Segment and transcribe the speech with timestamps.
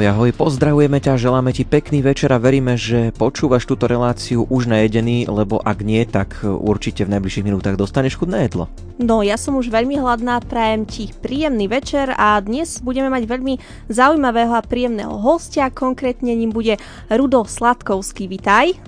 [0.00, 4.64] Ahoj, ahoj, pozdravujeme ťa, želáme ti pekný večer a veríme, že počúvaš túto reláciu už
[4.64, 8.72] najedený, lebo ak nie, tak určite v najbližších minútach dostaneš chudné jedlo.
[8.96, 13.60] No, ja som už veľmi hladná, prajem ti príjemný večer a dnes budeme mať veľmi
[13.92, 16.80] zaujímavého a príjemného hostia, konkrétne ním bude
[17.12, 18.80] Rudo Sladkovský, vitaj.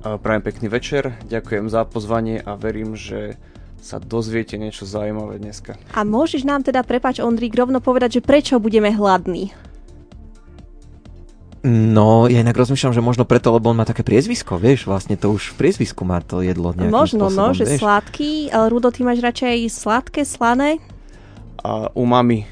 [0.00, 3.36] Prajem pekný večer, ďakujem za pozvanie a verím, že
[3.84, 5.76] sa dozviete niečo zaujímavé dneska.
[5.92, 9.67] A môžeš nám teda, prepač Ondrík, rovno povedať, že prečo budeme hladní?
[11.68, 15.28] No, ja inak rozmýšľam, že možno preto, lebo on má také priezvisko, vieš, vlastne to
[15.28, 17.78] už v priezvisku má to jedlo nejakým Možno, no, spôsobom, no, že vieš.
[17.78, 20.80] sladký, ale Rudo, ty máš radšej sladké, slané?
[21.58, 22.48] A umami.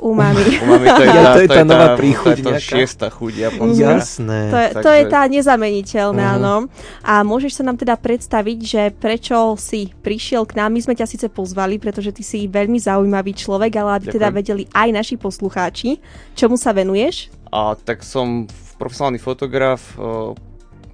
[0.00, 0.38] Umami.
[0.62, 2.70] Umami to je Ja, tá, to je tá nová tá, príchuť to je nejaká.
[2.70, 3.82] šiesta chuť japonská.
[3.92, 4.40] Jasné.
[4.46, 6.34] To je, to je Takže- tá nezameniteľná, Mhm.
[6.36, 6.54] áno.
[7.02, 10.70] A môžeš sa nám teda predstaviť, že prečo si prišiel k nám.
[10.70, 14.38] My sme ťa síce pozvali, pretože ty si veľmi zaujímavý človek, ale aby teda Ďakujem.
[14.38, 15.98] vedeli aj naši poslucháči,
[16.32, 17.34] čomu sa venuješ.
[17.48, 18.44] A tak som
[18.76, 19.96] profesionálny fotograf,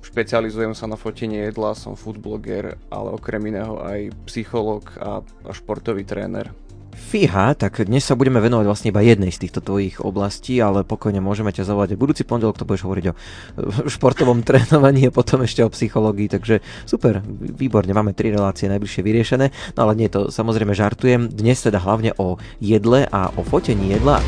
[0.05, 6.07] špecializujem sa na fotenie jedla, som foodbloger, ale okrem iného aj psychológ a, a športový
[6.07, 6.55] tréner.
[6.95, 11.19] Fíha, tak dnes sa budeme venovať vlastne iba jednej z týchto tvojich oblastí, ale pokojne
[11.19, 13.15] môžeme ťa zavolať aj budúci pondelok, to budeš hovoriť o
[13.99, 19.47] športovom trénovaní a potom ešte o psychológii, takže super, výborne, máme tri relácie najbližšie vyriešené,
[19.75, 24.23] no ale nie, to samozrejme žartujem, dnes teda hlavne o jedle a o fotení jedla.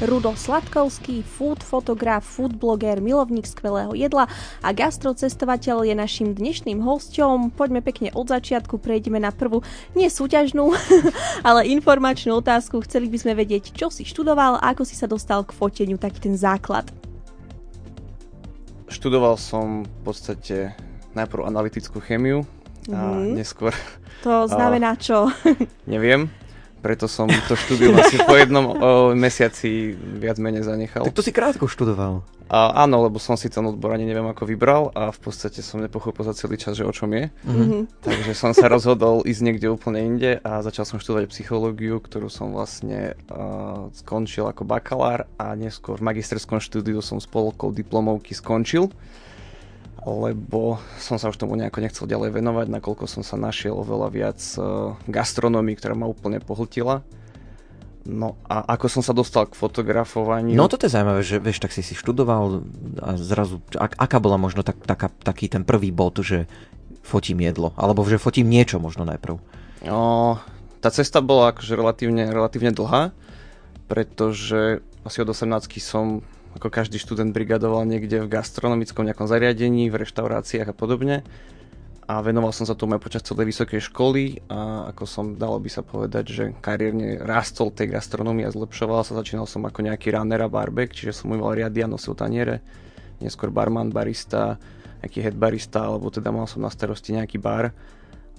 [0.00, 4.32] Rudo Sladkovský, food fotograf, food bloger, milovník skvelého jedla
[4.64, 7.52] a gastrocestovateľ je našim dnešným hosťom.
[7.52, 9.60] Poďme pekne od začiatku, prejdeme na prvú,
[9.92, 10.72] nie súťažnú,
[11.48, 12.80] ale informačnú otázku.
[12.88, 16.32] Chceli by sme vedieť, čo si študoval a ako si sa dostal k foteniu, taký
[16.32, 16.88] ten základ.
[18.88, 20.56] Študoval som v podstate
[21.12, 22.48] najprv analytickú chemiu
[22.88, 23.36] a Mhm.
[23.36, 23.76] neskôr
[24.24, 25.28] To znamená čo?
[25.84, 26.32] neviem,
[26.80, 28.74] preto som to štúdium asi po jednom o,
[29.12, 31.04] mesiaci viac menej zanechal.
[31.04, 32.24] Tak to si krátko študoval.
[32.50, 35.78] A áno, lebo som si ten odbor ani neviem ako vybral a v podstate som
[35.78, 37.30] nepochopil za celý čas, že o čom je.
[37.46, 38.02] Mhm.
[38.02, 42.50] Takže som sa rozhodol ísť niekde úplne inde a začal som študovať psychológiu, ktorú som
[42.50, 48.90] vlastne uh, skončil ako bakalár a neskôr v magisterskom štúdiu som s polkou diplomovky skončil,
[50.08, 54.40] lebo som sa už tomu nejako nechcel ďalej venovať, nakoľko som sa našiel oveľa viac
[54.56, 57.04] uh, gastronomii, ktorá ma úplne pohltila.
[58.08, 60.56] No a ako som sa dostal k fotografovaniu...
[60.56, 62.64] No toto je zaujímavé, že vieš, tak si si študoval
[63.04, 66.48] a zrazu, ak, aká bola možno tak, taká, taký ten prvý bod, že
[67.04, 69.36] fotím jedlo, alebo že fotím niečo možno najprv.
[69.84, 70.40] O,
[70.80, 73.12] tá cesta bola akože relatívne, relatívne dlhá,
[73.84, 76.24] pretože asi od 18 som
[76.58, 81.22] ako každý študent brigadoval niekde v gastronomickom nejakom zariadení, v reštauráciách a podobne.
[82.10, 85.70] A venoval som sa tomu aj počas celej vysokej školy a ako som, dalo by
[85.70, 89.14] sa povedať, že kariérne rástol tej gastronomie a zlepšoval sa.
[89.14, 92.66] Začínal som ako nejaký runner a barbek, čiže som umýval riady a nosil taniere.
[93.22, 94.58] Neskôr barman, barista,
[95.06, 97.70] nejaký head barista, alebo teda mal som na starosti nejaký bar.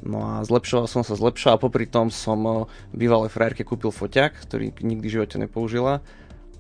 [0.03, 2.55] No a zlepšoval som sa, zlepšoval a popri tom som eh,
[2.91, 6.03] bývalej frajerke kúpil foťák, ktorý nikdy v živote nepoužila,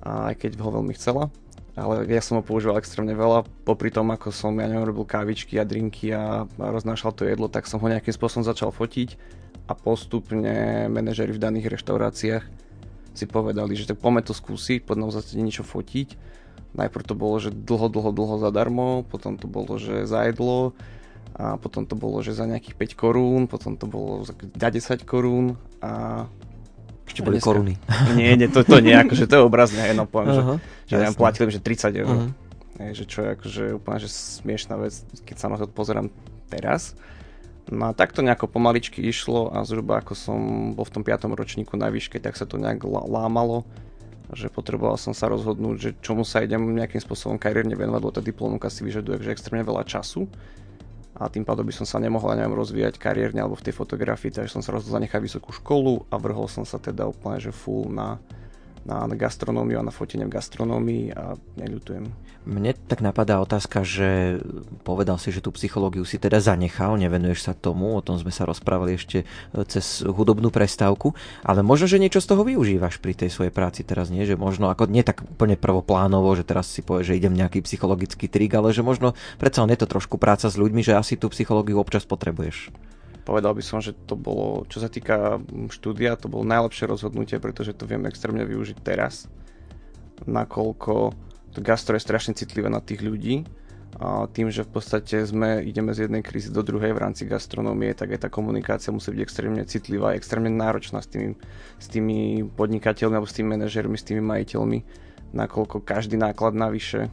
[0.01, 1.29] a aj keď ho veľmi chcela.
[1.71, 5.55] Ale ja som ho používal extrémne veľa, popri tom ako som, ja neviem, robil kávičky
[5.55, 9.15] a drinky a, roznášal to jedlo, tak som ho nejakým spôsobom začal fotiť
[9.67, 12.43] a postupne manažeri v daných reštauráciách
[13.15, 16.15] si povedali, že tak poďme to skúsiť, poďme zase niečo fotiť.
[16.75, 20.71] Najprv to bolo, že dlho, dlho, dlho zadarmo, potom to bolo, že za jedlo,
[21.35, 25.55] a potom to bolo, že za nejakých 5 korún, potom to bolo za 10 korún
[25.79, 26.27] a...
[27.11, 27.75] Ešte boli koruny.
[28.17, 30.55] Nie, nie, to, to nie, akože to je obrazne, no poviem, že, Aha,
[30.87, 31.19] že neviem, jasné.
[31.19, 32.15] platili že 30 eur.
[32.15, 32.29] Mhm.
[32.81, 34.95] Hej, že čo je akože úplne že smiešná vec,
[35.27, 36.07] keď sa na to pozerám
[36.47, 36.95] teraz.
[37.69, 40.39] No a takto nejako pomaličky išlo a zhruba ako som
[40.73, 41.29] bol v tom 5.
[41.29, 43.67] ročníku na výške, tak sa to nejak lá- lámalo
[44.31, 48.23] že potreboval som sa rozhodnúť, že čomu sa idem nejakým spôsobom kariérne venovať, lebo tá
[48.23, 50.23] diplomovka si vyžaduje že extrémne veľa času
[51.17, 54.55] a tým pádom by som sa nemohol neviem, rozvíjať kariérne alebo v tej fotografii, takže
[54.55, 58.17] som sa rozhodol zanechať vysokú školu a vrhol som sa teda úplne že full na,
[58.85, 62.31] na, na gastronómiu a na fotenie v gastronómii a neľutujem.
[62.41, 64.41] Mne tak napadá otázka, že
[64.81, 68.49] povedal si, že tú psychológiu si teda zanechal, nevenuješ sa tomu, o tom sme sa
[68.49, 69.25] rozprávali ešte e,
[69.69, 71.13] cez hudobnú prestávku,
[71.45, 74.25] ale možno, že niečo z toho využívaš pri tej svojej práci teraz, nie?
[74.25, 78.25] Že možno, ako nie tak úplne prvoplánovo, že teraz si povieš, že idem nejaký psychologický
[78.25, 81.29] trik, ale že možno predsa len je to trošku práca s ľuďmi, že asi tú
[81.29, 82.73] psychológiu občas potrebuješ.
[83.21, 87.37] Povedal by som, že to bolo, čo sa týka mm, štúdia, to bolo najlepšie rozhodnutie,
[87.37, 89.29] pretože to vieme extrémne využiť teraz,
[90.25, 91.13] nakoľko
[91.51, 93.43] to gastro je strašne citlivé na tých ľudí.
[93.99, 97.91] A tým, že v podstate sme, ideme z jednej krízy do druhej v rámci gastronómie,
[97.91, 101.35] tak aj tá komunikácia musí byť extrémne citlivá, extrémne náročná s tými,
[101.75, 104.79] s tými podnikateľmi alebo s tými manažermi, s tými majiteľmi.
[105.35, 107.11] nakoľko každý náklad navyše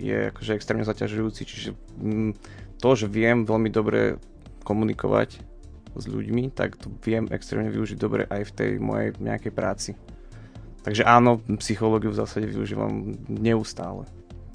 [0.00, 1.70] je akože extrémne zaťažujúci, čiže
[2.00, 2.32] mm,
[2.80, 4.16] to, že viem veľmi dobre
[4.66, 5.38] komunikovať
[5.94, 9.90] s ľuďmi, tak to viem extrémne využiť dobre aj v tej mojej nejakej práci.
[10.82, 14.06] Takže áno, psychológiu v zásade využívam neustále.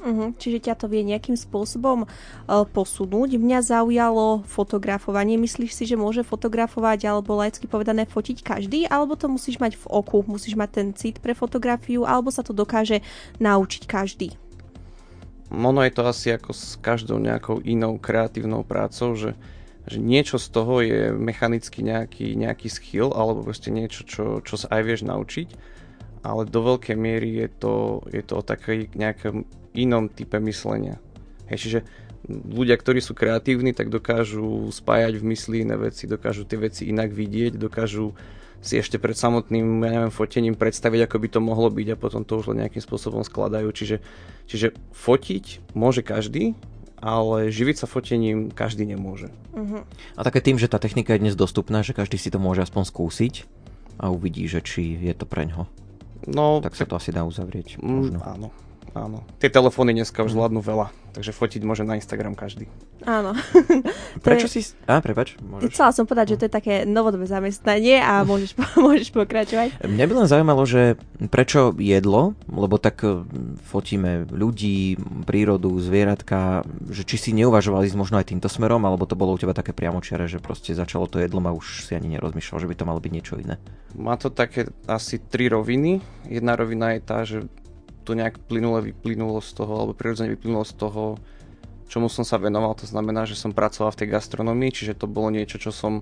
[0.01, 3.37] Uh-huh, čiže ťa to vie nejakým spôsobom uh, posunúť.
[3.37, 5.37] Mňa zaujalo fotografovanie.
[5.37, 8.89] Myslíš si, že môže fotografovať alebo laicky povedané fotiť každý?
[8.89, 10.25] Alebo to musíš mať v oku?
[10.25, 12.01] Musíš mať ten cit pre fotografiu?
[12.01, 13.05] Alebo sa to dokáže
[13.37, 14.33] naučiť každý?
[15.53, 19.37] Ono je to asi ako s každou nejakou inou kreatívnou prácou, že,
[19.89, 24.69] že niečo z toho je mechanicky nejaký, nejaký skill alebo proste niečo, čo, čo sa
[24.69, 25.47] aj vieš naučiť,
[26.21, 27.75] ale do veľkej miery je to,
[28.13, 31.01] je to o takej nejakom inom type myslenia.
[31.49, 31.79] Hej, čiže
[32.29, 37.09] ľudia, ktorí sú kreatívni, tak dokážu spájať v mysli iné veci, dokážu tie veci inak
[37.09, 38.13] vidieť, dokážu
[38.61, 42.21] si ešte pred samotným ja neviem, fotením predstaviť, ako by to mohlo byť a potom
[42.21, 43.73] to už len nejakým spôsobom skladajú.
[43.73, 43.97] Čiže,
[44.45, 46.53] čiže fotiť môže každý,
[47.01, 49.33] ale živiť sa fotením každý nemôže.
[49.51, 49.81] Uh-huh.
[50.15, 52.87] A také tým, že tá technika je dnes dostupná, že každý si to môže aspoň
[52.87, 53.33] skúsiť
[53.97, 55.65] a uvidí, že či je to preňho.
[56.29, 57.81] No, tak sa to asi dá uzavrieť.
[57.81, 58.17] Mm, možno.
[58.21, 58.47] Áno.
[58.91, 59.23] Áno.
[59.39, 60.37] Tie telefóny dneska už mhm.
[60.37, 62.67] zvládnu veľa, takže fotiť môže na Instagram každý.
[63.07, 63.33] Áno.
[64.25, 64.51] Prečo je...
[64.51, 64.59] si...
[64.85, 65.73] Á, prepač, môžeš.
[65.73, 69.79] Chcela som povedať, že to je také novodobé zamestnanie a môžeš, môžeš pokračovať.
[69.87, 70.99] Mňa by len zaujímalo, že
[71.31, 73.23] prečo jedlo, lebo tak e,
[73.71, 79.15] fotíme ľudí, prírodu, zvieratka, že či si neuvažovali ísť možno aj týmto smerom, alebo to
[79.15, 82.59] bolo u teba také priamočiare, že proste začalo to jedlom a už si ani nerozmýšľal,
[82.59, 83.55] že by to malo byť niečo iné.
[83.95, 86.03] Má to také asi tri roviny.
[86.27, 87.47] Jedna rovina je tá, že
[88.01, 91.03] to nejak plynule vyplynulo z toho, alebo prirodzene vyplynulo z toho,
[91.91, 92.73] čomu som sa venoval.
[92.79, 96.01] To znamená, že som pracoval v tej gastronomii, čiže to bolo niečo, čo som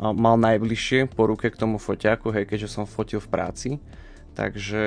[0.00, 3.70] mal najbližšie po ruke k tomu foťaku, hej, keďže som fotil v práci.
[4.32, 4.84] Takže,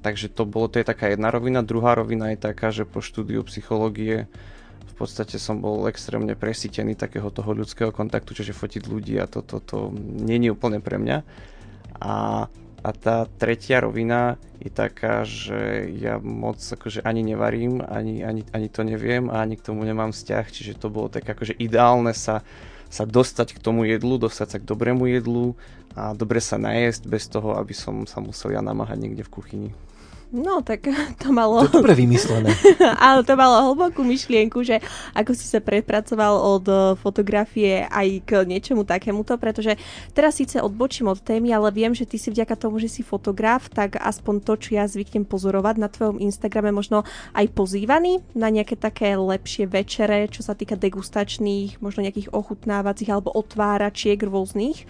[0.00, 1.60] takže to bolo, to je taká jedna rovina.
[1.60, 4.24] Druhá rovina je taká, že po štúdiu psychológie
[4.82, 9.60] v podstate som bol extrémne presítený takého toho ľudského kontaktu, čiže fotiť ľudí a toto
[9.60, 11.18] to, to, to nie je úplne pre mňa.
[12.00, 12.46] A
[12.82, 18.66] a tá tretia rovina je taká, že ja moc akože ani nevarím, ani, ani, ani
[18.66, 22.42] to neviem a ani k tomu nemám vzťah, čiže to bolo tak akože ideálne sa,
[22.90, 25.54] sa dostať k tomu jedlu, dostať sa k dobrému jedlu
[25.94, 29.70] a dobre sa najesť bez toho, aby som sa musel ja namáhať niekde v kuchyni.
[30.32, 30.88] No, tak
[31.20, 31.68] to malo...
[31.68, 32.48] To je dobre vymyslené.
[33.04, 34.80] Ale to malo hlbokú myšlienku, že
[35.12, 39.76] ako si sa prepracoval od eh, fotografie aj k niečomu takémuto, pretože
[40.16, 43.68] teraz síce odbočím od témy, ale viem, že ty si vďaka tomu, že si fotograf,
[43.68, 47.04] tak aspoň to, čo ja zvyknem pozorovať na tvojom Instagrame, možno
[47.36, 53.36] aj pozývaný na nejaké také lepšie večere, čo sa týka degustačných, možno nejakých ochutnávacích alebo
[53.36, 54.88] otváračiek rôznych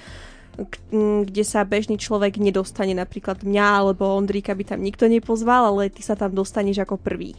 [0.93, 6.05] kde sa bežný človek nedostane, napríklad mňa alebo Ondríka by tam nikto nepozval, ale ty
[6.05, 7.33] sa tam dostaneš ako prvý.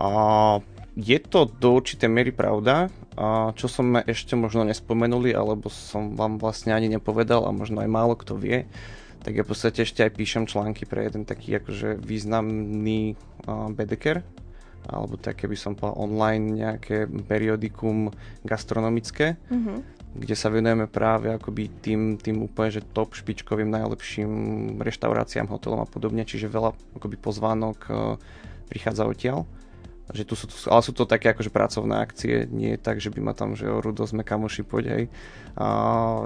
[0.00, 0.58] A
[0.96, 2.88] je to do určitej miery pravda.
[3.12, 7.90] A čo som ešte možno nespomenuli, alebo som vám vlastne ani nepovedal a možno aj
[7.92, 8.64] málo kto vie,
[9.20, 13.12] tak ja v podstate ešte aj píšem články pre jeden taký akože významný
[13.76, 14.24] bedeker,
[14.88, 18.08] alebo také by som povedal online nejaké periodikum
[18.42, 19.36] gastronomické.
[19.52, 24.32] Mm-hmm kde sa venujeme práve akoby tým, tým úplne, že top špičkovým najlepším
[24.84, 28.20] reštauráciám, hotelom a podobne, čiže veľa akoby pozvánok uh,
[28.68, 29.48] prichádza odtiaľ.
[30.10, 33.22] Že tu sú, ale sú to také akože pracovné akcie, nie je tak, že by
[33.22, 35.04] ma tam, že o Rudo sme kamoši, poď hej.
[35.54, 35.66] A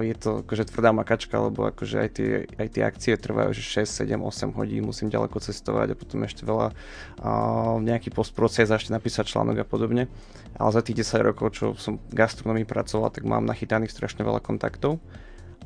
[0.01, 4.09] je to akože tvrdá makačka, lebo akože aj tie, aj tie akcie trvajú že 6,
[4.09, 6.75] 7, 8 hodín, musím ďaleko cestovať a potom ešte veľa a,
[7.77, 10.09] nejaký postproces, ešte napísať článok a podobne.
[10.57, 14.41] Ale za tých 10 rokov, čo som v gastronomii pracoval, tak mám nachytaných strašne veľa
[14.41, 15.05] kontaktov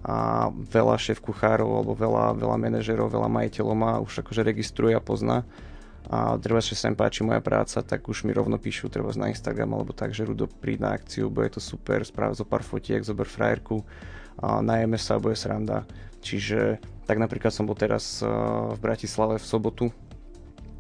[0.00, 5.02] a veľa šéf kuchárov alebo veľa, veľa manažerov, veľa majiteľov ma už akože registruje a
[5.04, 5.44] pozná
[6.09, 9.28] a treba, že sa im páči moja práca, tak už mi rovno píšu treba na
[9.28, 13.04] Instagram alebo tak, že Rudo príď na akciu, bude to super, správ zo pár fotiek,
[13.04, 13.85] zober frajerku,
[14.40, 15.85] a najeme sa, bude sranda.
[16.25, 19.85] Čiže tak napríklad som bol teraz v Bratislave v sobotu,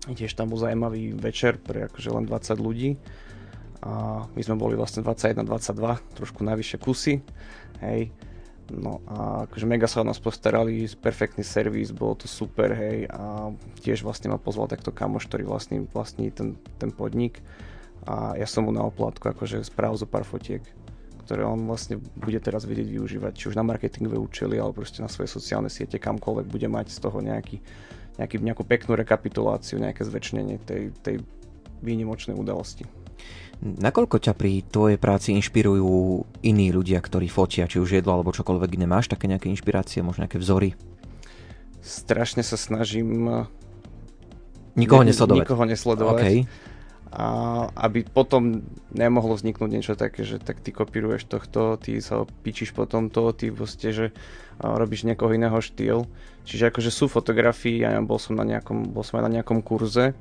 [0.08, 2.96] tiež tam bol zaujímavý večer pre akože len 20 ľudí.
[3.80, 7.24] A my sme boli vlastne 21-22, trošku najvyššie kusy,
[7.80, 8.12] hej,
[8.70, 13.50] No a akože mega sa o nás postarali, perfektný servis, bolo to super, hej, a
[13.82, 17.42] tiež vlastne ma pozval takto kamoš, ktorý vlastní, vlastní ten, ten podnik
[18.06, 20.64] a ja som mu na oplatku akože spravil zo pár fotiek,
[21.26, 25.10] ktoré on vlastne bude teraz vedieť využívať, či už na marketingové účely, alebo proste na
[25.10, 27.60] svoje sociálne siete, kamkoľvek bude mať z toho nejaký,
[28.16, 31.16] nejaký, nejakú peknú rekapituláciu, nejaké zväčšnenie tej, tej
[31.84, 32.88] výnimočnej udalosti.
[33.60, 38.80] Nakoľko ťa pri tvojej práci inšpirujú iní ľudia, ktorí fotia, či už jedlo alebo čokoľvek
[38.80, 38.88] iné?
[38.88, 40.72] Máš také nejaké inšpirácie, možno nejaké vzory?
[41.84, 43.28] Strašne sa snažím
[44.80, 45.44] Nikoho nesledovať.
[45.44, 46.24] Nikoho nesledovať.
[46.24, 46.38] Okay.
[47.10, 47.26] A
[47.74, 48.62] aby potom
[48.94, 53.50] nemohlo vzniknúť niečo také, že tak ty kopíruješ tohto, ty sa pičíš po tomto, ty
[53.50, 54.06] proste, že
[54.62, 56.06] robíš niekoho iného štýl.
[56.46, 60.14] Čiže akože sú fotografii, ja bol som na nejakom, bol som aj na nejakom kurze,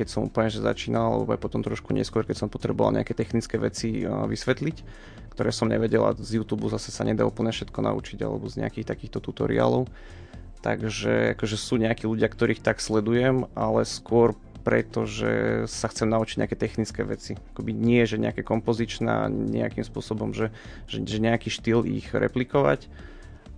[0.00, 3.60] keď som úplne že začínal, alebo aj potom trošku neskôr, keď som potreboval nejaké technické
[3.60, 4.76] veci vysvetliť,
[5.36, 8.88] ktoré som nevedel a z YouTube zase sa nedá úplne všetko naučiť, alebo z nejakých
[8.88, 9.92] takýchto tutoriálov.
[10.64, 16.44] Takže akože sú nejakí ľudia, ktorých tak sledujem, ale skôr preto, že sa chcem naučiť
[16.44, 17.40] nejaké technické veci.
[17.56, 20.52] Akoby nie, že nejaké kompozičná, nejakým spôsobom, že,
[20.84, 22.92] že, že nejaký štýl ich replikovať.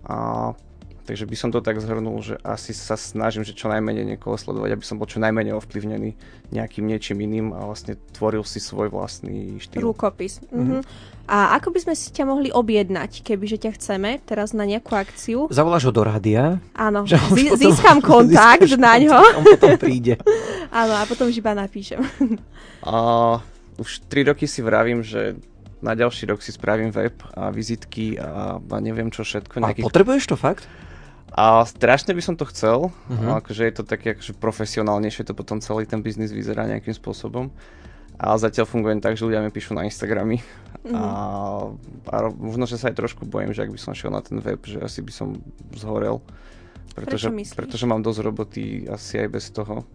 [0.06, 0.54] A
[1.02, 4.78] Takže by som to tak zhrnul, že asi sa snažím, že čo najmenej niekoho sledovať,
[4.78, 6.14] aby som bol čo najmenej ovplyvnený
[6.54, 9.82] nejakým niečím iným a vlastne tvoril si svoj vlastný štýl.
[9.82, 10.38] Rukopis.
[10.54, 10.80] Mm-hmm.
[11.26, 15.50] A ako by sme si ťa mohli objednať, kebyže ťa chceme teraz na nejakú akciu?
[15.50, 16.62] Zavoláš ho do rádia?
[16.78, 19.18] Áno, z- získam kontakt na ňo.
[19.42, 20.22] On potom príde.
[20.70, 21.98] Áno, a potom už iba napíšem.
[22.86, 23.42] a,
[23.78, 25.34] už 3 roky si vravím, že
[25.82, 29.58] na ďalší rok si spravím web a vizitky a, a neviem čo všetko.
[29.58, 29.82] Nejakých...
[29.82, 30.70] A potrebuješ to fakt?
[31.32, 33.40] A strašne by som to chcel, uh-huh.
[33.40, 37.48] akože je to také akože profesionálnejšie, to potom celý ten biznis vyzerá nejakým spôsobom.
[38.20, 40.92] A zatiaľ fungujem tak, že ľudia mi píšu na Instagramy uh-huh.
[40.92, 41.04] a,
[42.12, 44.60] a možno, že sa aj trošku bojím, že ak by som šiel na ten web,
[44.60, 45.40] že asi by som
[45.72, 46.20] zhorel.
[46.92, 49.88] Pretože, pretože mám dosť roboty asi aj bez toho.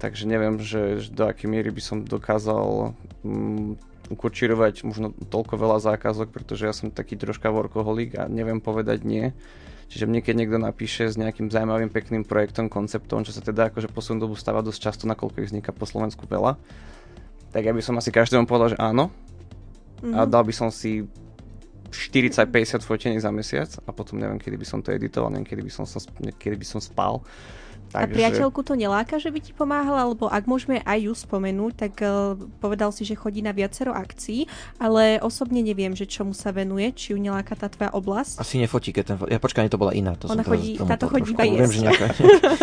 [0.00, 3.76] Takže neviem, že, do akej miery by som dokázal um,
[4.08, 9.36] ukočirovať možno toľko veľa zákazok, pretože ja som taký troška workoholik a neviem povedať nie.
[9.94, 13.94] Čiže mne keď niekto napíše s nejakým zaujímavým, pekným projektom, konceptom, čo sa teda akože
[13.94, 16.58] poslednú dobu stáva dosť často, nakoľko ich vzniká po Slovensku veľa,
[17.54, 19.14] tak ja by som asi každému povedal, že áno.
[20.02, 20.18] Mm-hmm.
[20.18, 20.30] A mhm.
[20.34, 21.06] dal by som si
[21.94, 25.70] 40-50 fotení za mesiac a potom neviem, kedy by som to editoval, neviem, kedy by
[25.70, 25.86] som,
[26.42, 27.22] kedy by som spal.
[27.94, 28.10] Takže...
[28.10, 31.94] A priateľku to neláka, že by ti pomáhala, lebo ak môžeme aj ju spomenúť, tak
[32.02, 34.50] uh, povedal si, že chodí na viacero akcií,
[34.82, 38.42] ale osobne neviem, že čomu sa venuje, či ju neláka tá tvoja oblasť.
[38.42, 39.16] Asi nefotí, keď ten...
[39.30, 40.18] Ja počkaj, to bola iná.
[40.18, 42.06] To Ona chodí, táto chodí iba Viem, že nejaké,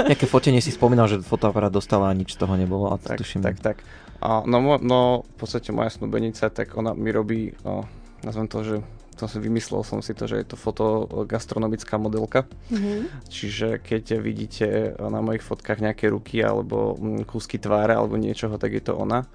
[0.04, 2.92] nejaké fotenie si spomínal, že fotoaparát dostala a nič z toho nebolo.
[2.92, 3.40] A tak, tuším.
[3.40, 3.78] tak, tak.
[4.20, 7.88] A, no, no, v podstate moja snúbenica, tak ona mi robí, o,
[8.22, 8.76] nazvem to, že
[9.18, 12.48] to si vymyslel som si to, že je to fotogastronomická modelka.
[12.72, 13.00] Mm-hmm.
[13.28, 18.74] Čiže keď vidíte na mojich fotkách nejaké ruky alebo mm, kúsky tváre alebo niečoho, tak
[18.74, 19.28] je to ona.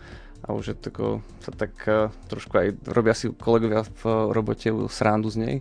[0.46, 5.30] A už je tako, sa tak uh, trošku aj robia si kolegovia v robote srandu
[5.32, 5.56] z nej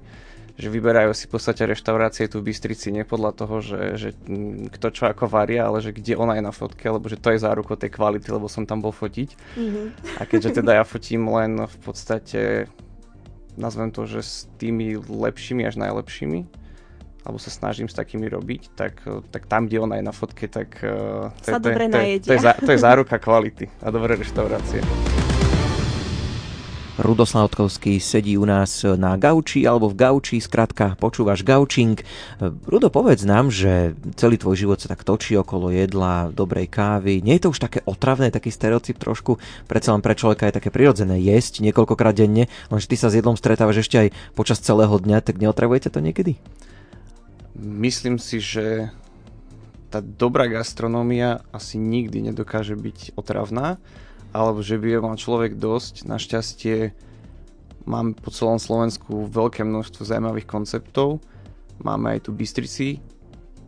[0.56, 4.72] že vyberajú si v podstate reštaurácie tu v Bystrici nie podľa toho, že, že mm,
[4.72, 7.44] kto čo ako varia, ale že kde ona je na fotke, lebo že to je
[7.44, 9.30] záruko tej kvality, lebo som tam bol fotiť.
[9.36, 9.86] Mm-hmm.
[10.16, 12.72] A keďže teda ja fotím len v podstate
[13.58, 16.46] nazvem to, že s tými lepšími až najlepšími,
[17.26, 19.02] alebo sa snažím s takými robiť, tak,
[19.34, 20.78] tak tam, kde ona je na fotke, tak
[22.62, 25.25] to, je záruka kvality a dobré reštaurácie.
[26.96, 32.00] Rudo Slavkovský sedí u nás na gauči alebo v gauči, skrátka počúvaš gaučing.
[32.40, 37.20] Rudo, povedz nám, že celý tvoj život sa tak točí okolo jedla, dobrej kávy.
[37.20, 39.44] Nie je to už také otravné, taký stereotyp trošku?
[39.68, 43.36] Predsa len pre človeka je také prirodzené jesť niekoľkokrát denne, lenže ty sa s jedlom
[43.36, 46.40] stretávaš ešte aj počas celého dňa, tak neotravujete to niekedy?
[47.60, 48.88] Myslím si, že
[49.92, 53.84] tá dobrá gastronómia asi nikdy nedokáže byť otravná
[54.36, 56.04] alebo že by mal človek dosť.
[56.04, 56.92] Našťastie
[57.88, 61.24] mám po celom Slovensku veľké množstvo zaujímavých konceptov.
[61.80, 63.00] Máme aj tu Bystrici,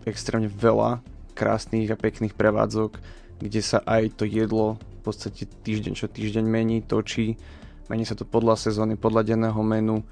[0.03, 0.99] extrémne veľa
[1.31, 2.99] krásnych a pekných prevádzok,
[3.39, 7.39] kde sa aj to jedlo v podstate týždeň čo týždeň mení, točí.
[7.87, 10.03] Mení sa to podľa sezóny, podľa denného menu.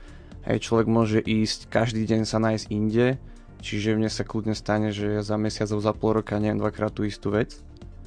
[0.48, 3.20] Aj človek môže ísť každý deň sa nájsť inde,
[3.60, 7.04] čiže mne sa kľudne stane, že ja za mesiac za pol roka neviem dvakrát tú
[7.04, 7.60] istú vec.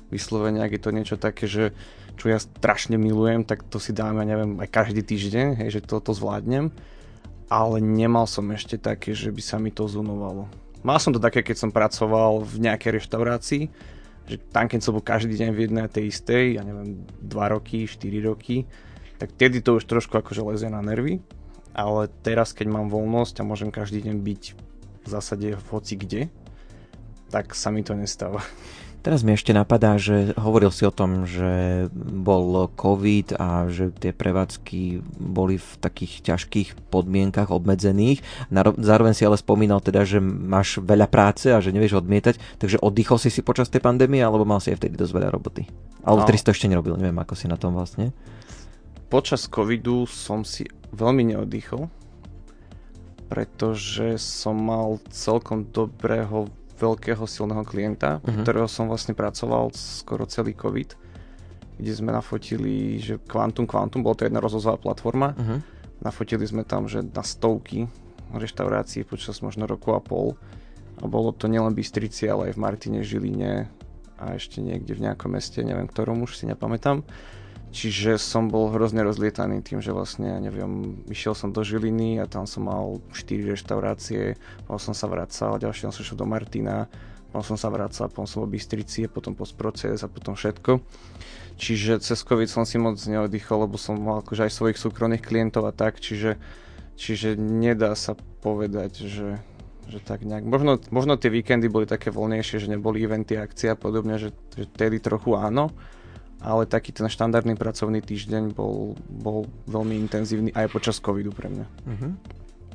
[0.09, 1.77] Vyslovene, ak je to niečo také, že
[2.19, 6.11] čo ja strašne milujem, tak to si dáme, neviem, aj každý týždeň, hej, že toto
[6.11, 6.73] zvládnem.
[7.49, 10.49] Ale nemal som ešte také, že by sa mi to zunovalo.
[10.85, 13.62] Mal som to také, keď som pracoval v nejakej reštaurácii,
[14.29, 17.88] že tam, keď som bol každý deň v jednej tej istej, ja neviem, 2 roky,
[17.88, 18.69] 4 roky,
[19.17, 21.25] tak tedy to už trošku akože lezie na nervy.
[21.73, 24.43] Ale teraz, keď mám voľnosť a môžem každý deň byť
[25.05, 26.23] v zásade hoci kde,
[27.33, 28.45] tak sa mi to nestáva.
[28.99, 34.11] Teraz mi ešte napadá, že hovoril si o tom, že bol COVID a že tie
[34.11, 38.21] prevádzky boli v takých ťažkých podmienkach obmedzených.
[38.76, 43.23] Zároveň si ale spomínal teda, že máš veľa práce a že nevieš odmietať, takže oddychol
[43.23, 45.62] si si počas tej pandémie alebo mal si aj vtedy dosť veľa roboty?
[46.02, 46.28] Alebo no.
[46.28, 48.11] to ešte nerobil, neviem ako si na tom vlastne.
[49.09, 51.87] Počas covidu som si veľmi neoddychol,
[53.31, 58.47] pretože som mal celkom dobrého veľkého silného klienta, uh-huh.
[58.47, 60.95] ktorého som vlastne pracoval skoro celý COVID,
[61.79, 65.59] kde sme nafotili, že Quantum Quantum, bolo to jedna rozhozová platforma, uh-huh.
[66.03, 67.91] nafotili sme tam, že na stovky
[68.31, 70.39] reštaurácií počas možno roku a pol
[70.99, 73.71] a bolo to nielen Bystrici, ale aj v Martine, Žiline
[74.19, 77.07] a ešte niekde v nejakom meste, neviem ktorom už si nepamätám.
[77.69, 82.25] Čiže som bol hrozne rozlietaný tým, že vlastne, ja neviem, išiel som do Žiliny a
[82.25, 86.89] tam som mal 4 reštaurácie, potom som sa vracal, ďalšie som šiel do Martina,
[87.29, 90.81] potom som sa vracal, potom som v Bystrici, potom postproces a potom všetko.
[91.61, 95.69] Čiže cez COVID som si moc neoddychol, lebo som mal akože aj svojich súkromných klientov
[95.69, 96.41] a tak, čiže,
[96.97, 99.37] čiže nedá sa povedať, že,
[99.93, 100.47] že tak nejak.
[100.47, 104.65] Možno, možno tie víkendy boli také voľnejšie, že neboli eventy, akcie a podobne, že, že
[104.71, 105.75] tedy trochu áno,
[106.38, 111.66] ale taký ten štandardný pracovný týždeň bol, bol veľmi intenzívny aj počas covidu pre mňa.
[111.66, 112.12] Uh-huh.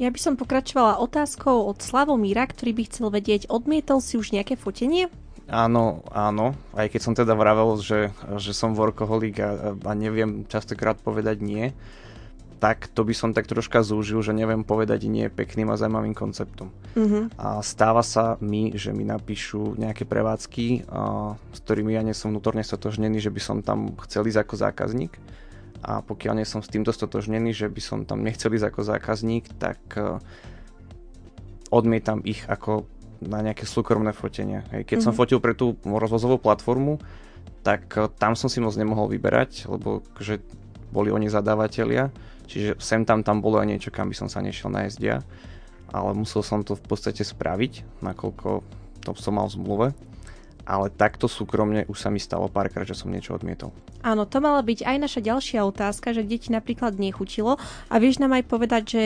[0.01, 4.57] Ja by som pokračovala otázkou od Slavomíra, ktorý by chcel vedieť, odmietol si už nejaké
[4.57, 5.07] fotenie?
[5.45, 10.95] Áno, áno, aj keď som teda vravel, že, že som workoholik a, a neviem častokrát
[10.97, 11.75] povedať nie,
[12.63, 16.71] tak to by som tak troška zúžil, že neviem povedať nie pekným a zaujímavým konceptom.
[16.95, 17.27] Uh-huh.
[17.35, 22.31] A stáva sa mi, že mi napíšu nejaké prevádzky, a, s ktorými ja nie som
[22.31, 25.11] vnútorne stotožnený, že by som tam chcel ísť ako zákazník.
[25.83, 29.43] A pokiaľ nie som s týmto stotožnený, že by som tam nechcel ísť ako zákazník,
[29.59, 30.23] tak uh,
[31.67, 32.87] odmietam ich ako
[33.19, 34.63] na nejaké súkromné fotenie.
[34.71, 34.87] Hej.
[34.87, 35.07] Keď uh-huh.
[35.11, 35.19] som mhm.
[35.19, 37.03] fotil pre tú rozvozovú platformu,
[37.59, 40.39] tak uh, tam som si moc nemohol vyberať, lebo že
[40.95, 44.69] boli oni zadávateľia Čiže sem tam tam bolo aj niečo, kam by som sa nešiel
[44.71, 45.23] nájsť ja.
[45.93, 48.49] Ale musel som to v podstate spraviť, nakoľko
[49.03, 49.87] to som mal v zmluve.
[50.63, 53.75] Ale takto súkromne už sa mi stalo párkrát, že som niečo odmietol.
[53.99, 57.59] Áno, to mala byť aj naša ďalšia otázka, že deti napríklad nechutilo.
[57.91, 59.03] A vieš nám aj povedať, že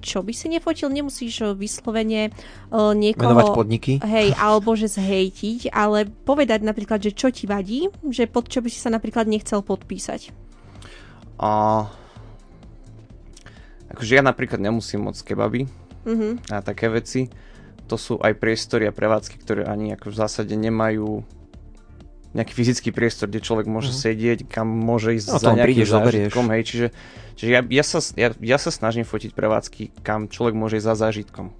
[0.00, 2.32] čo by si nefotil, nemusíš eh, vyslovene
[2.72, 3.36] uh, niekoho...
[3.36, 3.92] Menovať podniky.
[4.00, 8.68] Hej, alebo že zhejtiť, ale povedať napríklad, že čo ti vadí, že pod čo by
[8.72, 10.32] si sa napríklad nechcel podpísať.
[11.40, 11.84] A
[13.90, 15.66] Akože ja napríklad nemusím moc kebaby
[16.06, 16.54] mm-hmm.
[16.54, 17.26] a také veci.
[17.90, 21.26] To sú aj priestory a prevádzky, ktoré ani ako v zásade nemajú
[22.30, 24.06] nejaký fyzický priestor, kde človek môže mm-hmm.
[24.06, 26.46] sedieť, kam môže ísť no, za nejakým zážitkom.
[26.54, 26.86] Hej, čiže
[27.34, 30.96] čiže ja, ja, sa, ja, ja sa snažím fotiť prevádzky, kam človek môže ísť za
[31.10, 31.50] zážitkom.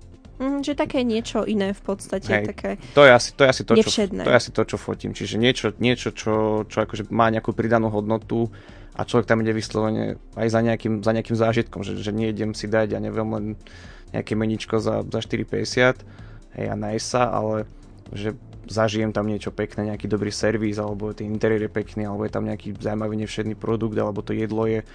[0.40, 2.32] Mm, že také niečo iné v podstate.
[2.32, 4.76] Hej, také to, je asi, to, je asi to, čo, to je asi to, čo
[4.80, 5.12] fotím.
[5.12, 8.48] Čiže niečo, niečo čo, čo akože má nejakú pridanú hodnotu,
[8.94, 12.66] a človek tam ide vyslovene aj za nejakým, za nejakým zážitkom, že, že nejdem si
[12.66, 13.44] dať, ja neviem, len
[14.10, 16.02] nejaké meničko za, za 4,50
[16.58, 17.70] hej, a nájsť sa, ale
[18.10, 18.34] že
[18.70, 22.46] zažijem tam niečo pekné, nejaký dobrý servis, alebo ten interiér je pekný, alebo je tam
[22.46, 24.86] nejaký zaujímavý nevšedný produkt, alebo to jedlo je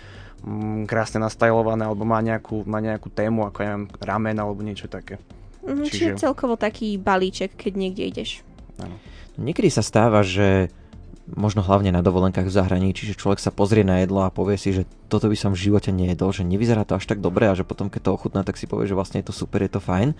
[0.43, 4.87] mm, krásne nastajlované, alebo má nejakú, má nejakú tému, ako ja neviem, ramen, alebo niečo
[4.87, 5.19] také.
[5.63, 6.15] Mm, čiže...
[6.15, 8.31] čiže celkovo taký balíček, keď niekde ideš.
[8.79, 8.95] Áno.
[9.35, 10.71] Niekedy sa stáva, že
[11.33, 14.69] možno hlavne na dovolenkách v zahraničí, že človek sa pozrie na jedlo a povie si,
[14.69, 17.65] že toto by som v živote nejedol, že nevyzerá to až tak dobre a že
[17.65, 20.13] potom keď to ochutná, tak si povie, že vlastne je to super, je to fajn.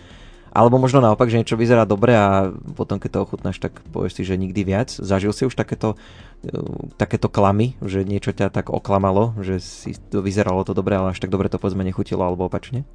[0.55, 2.47] Alebo možno naopak, že niečo vyzerá dobre a
[2.79, 4.87] potom keď to ochutnáš, tak povieš si, že nikdy viac.
[4.87, 5.99] Zažil si už takéto,
[6.47, 6.55] e,
[6.95, 11.19] takéto klamy, že niečo ťa tak oklamalo, že si to vyzeralo to dobre, ale až
[11.19, 12.87] tak dobre to povedzme nechutilo alebo opačne?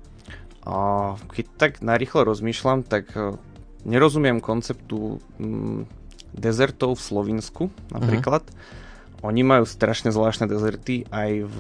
[0.65, 3.37] A keď tak narýchlo rozmýšľam, tak e,
[3.85, 6.00] nerozumiem konceptu mm,
[6.35, 8.47] dezertov v Slovinsku napríklad.
[8.47, 8.79] Uh-huh.
[9.21, 11.59] Oni majú strašne zvláštne dezerty aj v,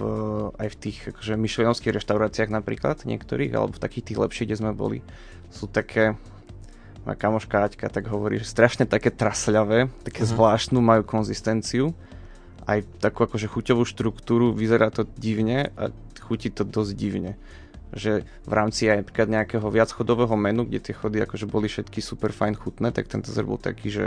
[0.56, 4.72] aj v tých akože, myšlenovských reštauráciách napríklad niektorých, alebo v takých tých lepších, kde sme
[4.72, 5.04] boli.
[5.52, 6.16] Sú také,
[7.04, 10.32] moja kamoška Aťka tak hovorí, že strašne také trasľavé, také uh-huh.
[10.32, 11.92] zvláštnu, majú konzistenciu,
[12.64, 17.36] aj takú akože chuťovú štruktúru, vyzerá to divne a chutí to dosť divne
[17.90, 22.30] že v rámci aj napríklad nejakého viacchodového menu, kde tie chody akože boli všetky super
[22.30, 24.04] fajn chutné, tak ten dezert bol taký, že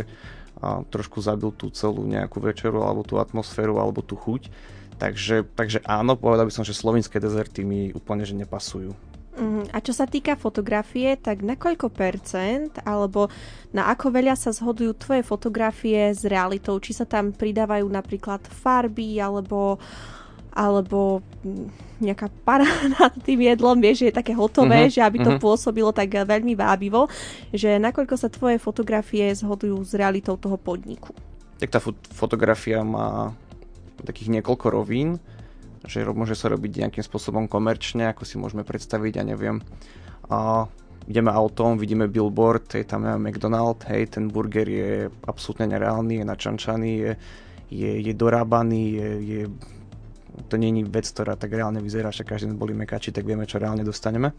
[0.63, 4.47] a trošku zabil tú celú nejakú večeru alebo tú atmosféru alebo tú chuť.
[4.95, 8.95] Takže, takže áno, povedal by som, že slovinské dezerty mi úplne že nepasujú.
[9.34, 13.28] Uh, a čo sa týka fotografie, tak na koľko percent alebo
[13.76, 16.80] na ako veľa sa zhodujú tvoje fotografie s realitou?
[16.80, 20.22] Či sa tam pridávajú napríklad farby alebo uh,
[20.53, 21.25] alebo
[21.97, 22.65] nejaká para
[23.01, 25.41] nad tým jedlom, vieš, že je také hotové, uh-huh, že aby to uh-huh.
[25.41, 27.09] pôsobilo tak veľmi vábivo,
[27.49, 31.11] že nakoľko sa tvoje fotografie zhodujú s realitou toho podniku.
[31.57, 33.33] Tak tá fot- fotografia má
[34.03, 35.17] takých niekoľko rovín,
[35.87, 39.59] že môže sa robiť nejakým spôsobom komerčne, ako si môžeme predstaviť, ja neviem.
[40.31, 40.67] A
[41.07, 46.25] ideme autom, vidíme billboard, je tam je McDonald, hej, ten burger je absolútne nereálny, je
[46.25, 47.11] načančaný, je,
[47.71, 49.41] je, je dorábaný, je, je
[50.50, 53.86] to není vec, ktorá tak reálne vyzerá, že každý boli mekači, tak vieme, čo reálne
[53.86, 54.34] dostaneme.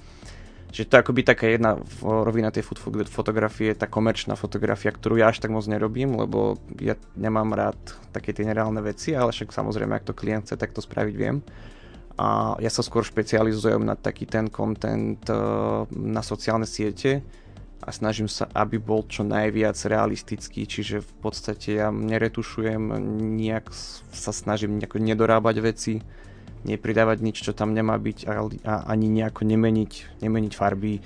[0.74, 2.66] Čiže to je akoby taká jedna rovina tej
[3.06, 7.78] fotografie, tá komerčná fotografia, ktorú ja až tak moc nerobím, lebo ja nemám rád
[8.10, 11.46] také tie nereálne veci, ale však samozrejme, ak to klient chce, tak to spraviť viem.
[12.18, 17.22] A ja sa skôr špecializujem na taký ten content uh, na sociálne siete
[17.84, 22.80] a snažím sa, aby bol čo najviac realistický, čiže v podstate ja neretušujem,
[23.36, 23.68] nejak
[24.16, 26.00] sa snažím nejako nedorábať veci,
[26.64, 31.04] nepridávať nič, čo tam nemá byť a, ani nejako nemeniť, nemeniť farby.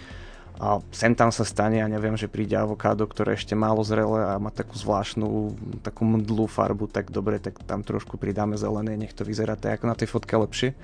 [0.59, 4.43] A sem tam sa stane, ja neviem, že príde avokádo, ktoré ešte málo zrelé a
[4.43, 5.55] má takú zvláštnu,
[5.87, 9.85] takú mdlú farbu, tak dobre, tak tam trošku pridáme zelené, nech to vyzerá tak ako
[9.87, 10.75] na tej fotke lepšie.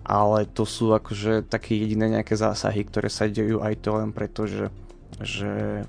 [0.00, 4.48] Ale to sú akože také jediné nejaké zásahy, ktoré sa dejú aj to len preto,
[4.48, 4.72] že,
[5.18, 5.84] že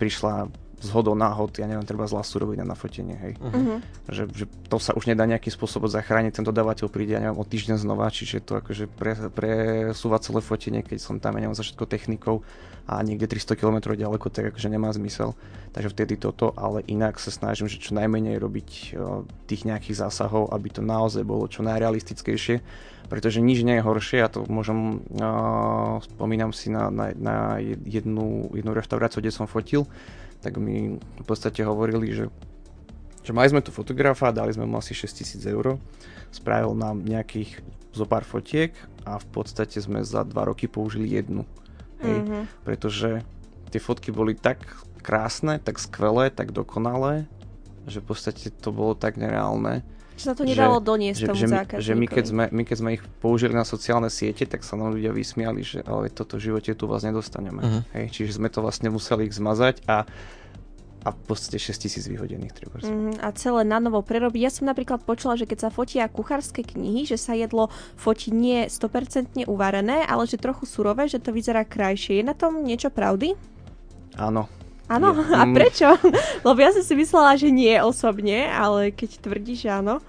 [0.00, 0.48] prišla
[0.84, 3.32] zhodou náhod, ja neviem, treba zlá surovina na fotenie, hej.
[3.40, 3.80] Uh-huh.
[4.12, 7.48] Že, že to sa už nedá nejakým spôsobom zachrániť, ten dodávateľ príde, ja neviem, o
[7.48, 11.64] týždeň znova, čiže to akože pre, presúva celé fotenie, keď som tam, ja neviem, za
[11.64, 12.44] všetko technikou
[12.84, 15.32] a niekde 300 km ďaleko, tak akože nemá zmysel.
[15.72, 20.52] Takže vtedy toto, ale inak sa snažím, že čo najmenej robiť o, tých nejakých zásahov,
[20.52, 22.60] aby to naozaj bolo čo najrealistickejšie,
[23.08, 28.50] pretože nič nie je horšie, a to môžem, o, spomínam si na, na, na jednu,
[28.52, 29.84] jednu reštauráciu, kde som fotil,
[30.44, 32.28] tak mi v podstate hovorili, že,
[33.24, 35.80] že mali sme tu fotografa, dali sme mu asi 6000 eur,
[36.34, 37.64] spravil nám nejakých
[37.94, 38.74] zo pár fotiek
[39.06, 41.46] a v podstate sme za dva roky použili jednu.
[42.02, 42.42] Hej, mm-hmm.
[42.66, 43.22] Pretože
[43.70, 44.66] tie fotky boli tak
[45.00, 47.30] krásne, tak skvelé, tak dokonalé,
[47.86, 49.86] že v podstate to bolo tak nereálne.
[50.14, 52.62] Že sa to nedalo že, doniesť že, tomu že, my, že my, keď sme, my
[52.62, 56.38] keď sme ich použili na sociálne siete, tak sa nám ľudia vysmiali, že ale toto
[56.38, 57.60] v živote tu vás nedostaneme.
[57.60, 57.82] Uh-huh.
[57.98, 60.06] Hej, čiže sme to vlastne museli ich zmazať a
[61.04, 62.80] a v podstate 6 tisíc vyhodených treba.
[62.80, 64.40] Mm, a celé na novo prerobiť.
[64.40, 68.64] Ja som napríklad počula, že keď sa fotia kuchárske knihy, že sa jedlo fotí nie
[68.72, 72.18] 100% uvarené, ale že trochu surové, že to vyzerá krajšie.
[72.20, 73.36] Je na tom niečo pravdy?
[74.16, 74.48] Áno,
[74.84, 75.54] Áno, a mm.
[75.56, 75.88] prečo?
[76.46, 80.04] Lebo ja som si myslela, že nie osobne, ale keď tvrdíš, že áno.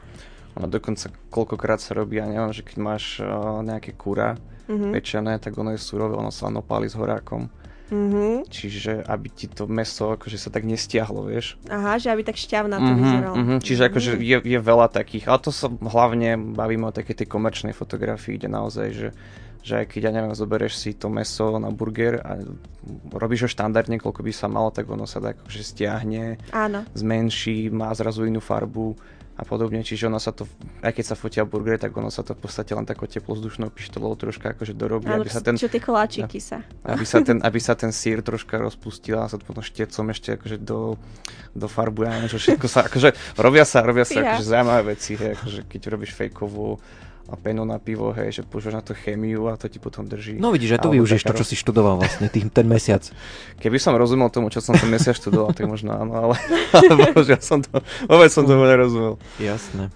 [0.56, 4.92] Ono dokonca koľkokrát sa robí, ja neviem, že keď máš uh, nejaké kura mm-hmm.
[4.96, 7.48] pečené, tak ono je surové, ono sa len opáli s horákom.
[7.86, 8.50] Mm-hmm.
[8.50, 11.62] Čiže aby ti to meso akože sa tak nestiahlo, vieš.
[11.70, 13.36] Aha, že aby tak šťavná to mm-hmm, vyzeralo.
[13.38, 13.60] Mm-hmm.
[13.62, 13.92] Čiže mm-hmm.
[13.94, 18.42] akože je, je veľa takých, ale to sa hlavne bavíme o takej tej komerčnej fotografii,
[18.42, 19.08] kde naozaj, že
[19.66, 22.38] že aj keď, ja neviem, zoberieš si to meso na burger a
[23.18, 26.86] robíš ho štandardne, koľko by sa malo, tak ono sa tak akože stiahne, Áno.
[26.94, 28.94] zmenší, má zrazu inú farbu
[29.36, 30.48] a podobne, čiže ono sa to,
[30.80, 34.16] aj keď sa fotia burgery, tak ono sa to v podstate len takou teplozdušnou pištolou
[34.16, 35.60] troška akože dorobí, aby sa ten...
[35.60, 36.64] Čo tie koláčiky sa.
[36.88, 40.40] Aby sa ten, aby sa ten sír troška rozpustil a sa to potom štecom ešte
[40.40, 40.96] akože do,
[41.52, 45.20] do farbu, ja neviem, čo všetko sa, akože robia sa, robia sa akože zaujímavé veci,
[45.20, 46.80] hej, akože keď robíš fejkovú
[47.26, 50.38] a penu na pivo, hej, že používaš na to chémiu a to ti potom drží.
[50.38, 53.02] No vidíš, že to využiješ to, čo si študoval vlastne tým, ten mesiac.
[53.64, 56.36] Keby som rozumel tomu, čo som ten mesiac študoval, tak možno áno, ale,
[56.92, 59.18] ale bože, ja som to, vôbec som tomu nerozumel.
[59.42, 59.90] Jasné.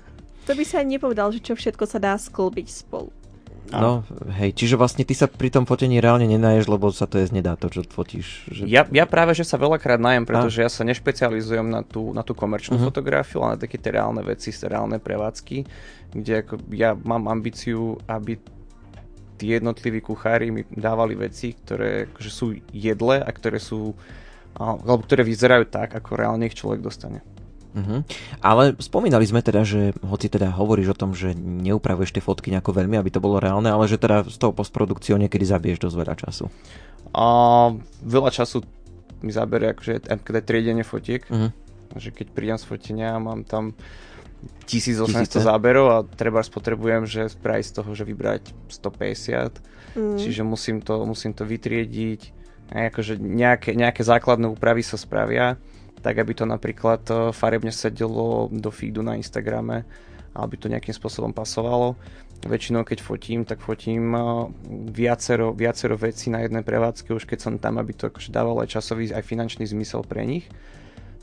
[0.49, 3.13] To by sa nepovedal, že čo všetko sa dá sklbiť spolu.
[3.69, 4.01] No,
[4.33, 7.53] hej, čiže vlastne ty sa pri tom fotení reálne nenaješ, lebo sa to jesť nedá,
[7.53, 8.49] to, čo fotíš.
[8.49, 8.65] Že...
[8.65, 10.65] Ja, ja práve, že sa veľakrát najem, pretože a?
[10.65, 12.89] ja sa nešpecializujem na tú, na tú komerčnú uh-huh.
[12.89, 15.57] fotografiu, ale na také tie reálne veci, reálne prevádzky,
[16.17, 18.41] kde ako ja mám ambíciu, aby
[19.39, 23.95] tí jednotliví kuchári mi dávali veci, ktoré akože sú jedle a ktoré sú
[24.59, 27.23] alebo ktoré vyzerajú tak, ako reálne ich človek dostane.
[27.69, 28.01] Uh-huh.
[28.41, 32.73] Ale spomínali sme teda, že hoci teda hovoríš o tom, že neupravuješ tie fotky nejako
[32.73, 36.15] veľmi, aby to bolo reálne, ale že teda z toho postprodukciou niekedy zabiješ dosť veľa
[36.17, 36.45] času.
[37.13, 37.25] A
[38.01, 38.65] veľa času
[39.21, 41.53] mi zaberie akože keď triedenie fotiek, uh-huh.
[41.99, 43.77] že keď prídem z fotenia a mám tam
[44.65, 45.39] 1800 Tisíce.
[45.41, 50.17] záberov a treba spotrebujem, že spraviť z toho, že vybrať 150, mm.
[50.21, 52.21] čiže musím to, musím to vytriediť,
[52.69, 55.57] akože nejaké, nejaké základné úpravy sa spravia,
[55.99, 59.83] tak aby to napríklad eh, farebne sedelo do feedu na Instagrame,
[60.35, 61.99] aby to nejakým spôsobom pasovalo.
[62.39, 64.23] Väčšinou keď fotím, tak fotím eh,
[64.91, 68.79] viacero, viacero vecí na jednej prevádzke, už keď som tam, aby to akože dávalo aj
[68.79, 70.47] časový, aj finančný zmysel pre nich.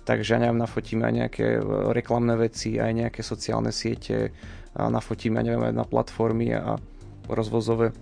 [0.07, 1.65] Takže ja neviem, nafotím aj nejaké eh,
[1.97, 4.31] reklamné veci, aj nejaké sociálne siete,
[4.77, 6.77] a nafotím, ja neviem, aj na platformy a
[7.33, 7.97] rozvozové.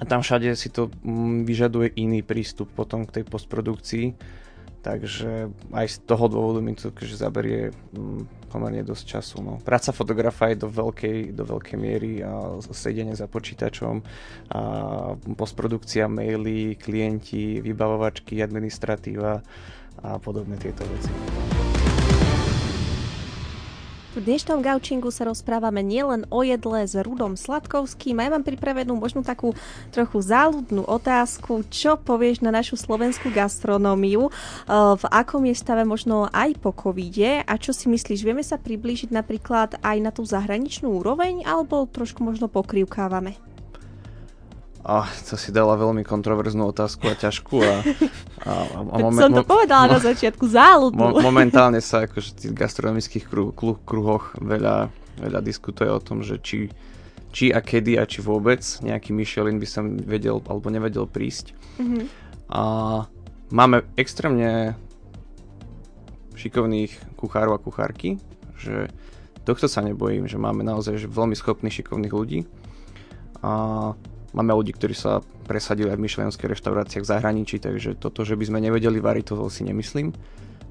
[0.00, 4.06] A tam všade si to mm, vyžaduje iný prístup potom k tej postprodukcii
[4.80, 9.36] Takže aj z toho dôvodu mi to že zaberie mm, pomerne dosť času.
[9.44, 9.52] No.
[9.60, 14.00] Práca fotografa je do veľkej, do veľkej miery a sedenie za počítačom,
[14.50, 14.60] a
[15.36, 19.44] postprodukcia, maily, klienti, vybavovačky, administratíva
[20.00, 21.59] a podobné tieto veci.
[24.10, 28.98] V dnešnom gaučingu sa rozprávame nielen o jedle s Rudom Sladkovským, a ja mám pripravenú
[28.98, 29.54] možno takú
[29.94, 34.30] trochu záľudnú otázku, čo povieš na našu slovenskú gastronómiu, e,
[34.98, 37.46] v akom je stave možno aj po covide?
[37.46, 42.26] A čo si myslíš, vieme sa priblížiť napríklad aj na tú zahraničnú úroveň alebo trošku
[42.26, 43.49] možno pokrývkávame?
[44.80, 47.56] A to si dala veľmi kontroverznú otázku a ťažkú.
[47.60, 47.74] A,
[48.48, 50.96] a, a moment, som to povedala mo, na začiatku, záľudnú.
[50.96, 54.88] Mo, momentálne sa akože v tých gastronomických kruh, kruh, kruhoch veľa,
[55.20, 56.72] veľa diskutuje o tom, že či,
[57.28, 61.52] či a kedy a či vôbec nejaký Michelin by sa vedel alebo nevedel prísť.
[61.76, 62.04] Mm-hmm.
[62.56, 62.62] A
[63.52, 64.80] máme extrémne
[66.40, 68.16] šikovných kuchárov a kuchárky,
[68.56, 68.88] že
[69.44, 72.48] tohto sa nebojím, že máme naozaj že veľmi schopných, šikovných ľudí.
[73.44, 73.92] A
[74.30, 75.18] Máme ľudí, ktorí sa
[75.50, 79.50] presadili aj v myšlienských reštauráciách v zahraničí, takže toto, že by sme nevedeli variť, to
[79.50, 80.14] si nemyslím.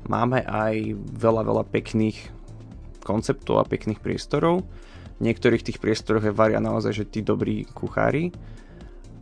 [0.08, 2.16] Máme aj veľa, veľa pekných
[3.04, 4.64] konceptov a pekných priestorov.
[5.20, 8.32] V niektorých tých priestoroch je varia naozaj, že tí dobrí kuchári.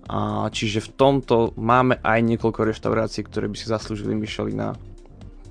[0.08, 4.78] A čiže v tomto máme aj niekoľko reštaurácií, ktoré by si zaslúžili Michelina.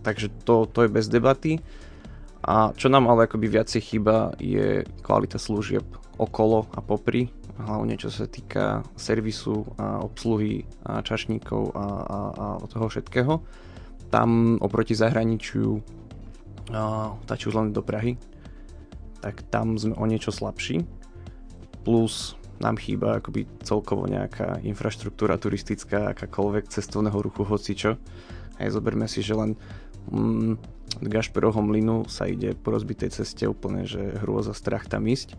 [0.07, 1.59] Takže to, to je bez debaty.
[2.47, 5.83] A čo nám ale akoby viacej chýba je kvalita služieb
[6.17, 12.19] okolo a popri hlavne čo sa týka servisu a obsluhy a čašníkov a, a,
[12.63, 13.41] a toho všetkého.
[14.13, 15.81] Tam oproti zahraničiu,
[17.27, 18.21] stačí už len do Prahy,
[19.25, 20.85] tak tam sme o niečo slabší.
[21.83, 27.99] Plus nám chýba akoby celkovo nejaká infraštruktúra turistická, akákoľvek cestovného ruchu, hocičo.
[28.57, 29.59] Aj zoberme si, že len
[30.09, 30.57] mm,
[31.05, 35.37] Gašperovho mlynu sa ide po rozbitej ceste úplne, že hrôza strach tam ísť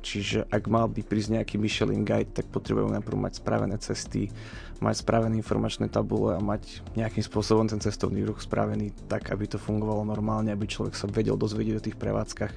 [0.00, 4.32] Čiže ak mal by prísť nejaký Michelin Guide, tak potrebujeme najprv mať spravené cesty,
[4.80, 9.60] mať spravené informačné tabule a mať nejakým spôsobom ten cestovný ruch spravený tak, aby to
[9.60, 12.52] fungovalo normálne, aby človek sa vedel dozvedieť o tých prevádzkach.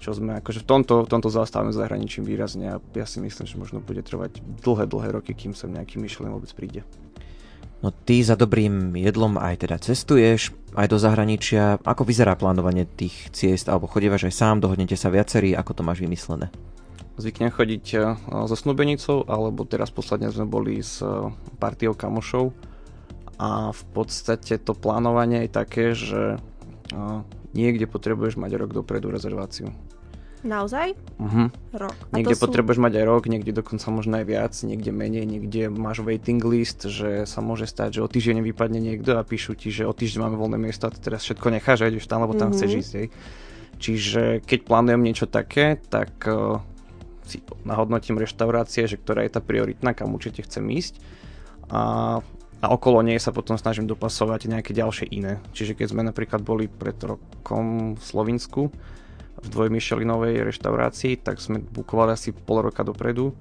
[0.00, 3.60] Čo sme akože v tomto, v tomto zastávame zahraničím výrazne a ja si myslím, že
[3.60, 6.86] možno bude trvať dlhé, dlhé roky, kým sem nejaký Michelin vôbec príde.
[7.80, 11.80] No ty za dobrým jedlom aj teda cestuješ, aj do zahraničia.
[11.80, 13.72] Ako vyzerá plánovanie tých ciest?
[13.72, 16.52] Alebo chodívaš aj sám, dohodnete sa viacerí, ako to máš vymyslené?
[17.16, 18.16] Zvyknem chodiť eh,
[18.48, 21.08] so snúbenicou, alebo teraz posledne sme boli s eh,
[21.56, 22.52] partiou kamošov.
[23.40, 27.18] A v podstate to plánovanie je také, že eh,
[27.56, 29.72] niekde potrebuješ mať rok dopredu rezerváciu.
[30.40, 30.96] Naozaj?
[31.20, 31.52] Uh-huh.
[31.76, 31.92] Rok.
[31.92, 32.48] A niekde sú...
[32.48, 36.88] potrebuješ mať aj rok, niekde dokonca možno aj viac, niekde menej, niekde máš waiting list,
[36.88, 40.20] že sa môže stať, že o týždeň vypadne niekto a píšu ti, že o týždeň
[40.24, 42.56] máme voľné miesto a ty teraz všetko necháš a ideš tam, lebo tam uh-huh.
[42.56, 42.92] chceš ísť.
[42.96, 43.06] Hej.
[43.80, 46.60] Čiže keď plánujem niečo také, tak uh,
[47.28, 51.00] si nahodnotím reštaurácie, že ktorá je tá prioritná, kam určite chcem ísť.
[51.68, 52.20] A
[52.60, 55.40] a okolo nej sa potom snažím dopasovať nejaké ďalšie iné.
[55.56, 58.68] Čiže keď sme napríklad boli pred rokom v Slovinsku,
[59.40, 63.32] v dvojmišelinovej reštaurácii, tak sme bukovali asi pol roka dopredu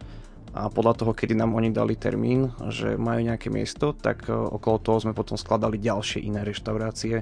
[0.49, 4.81] a podľa toho, kedy nám oni dali termín, že majú nejaké miesto, tak e, okolo
[4.81, 7.21] toho sme potom skladali ďalšie iné reštaurácie,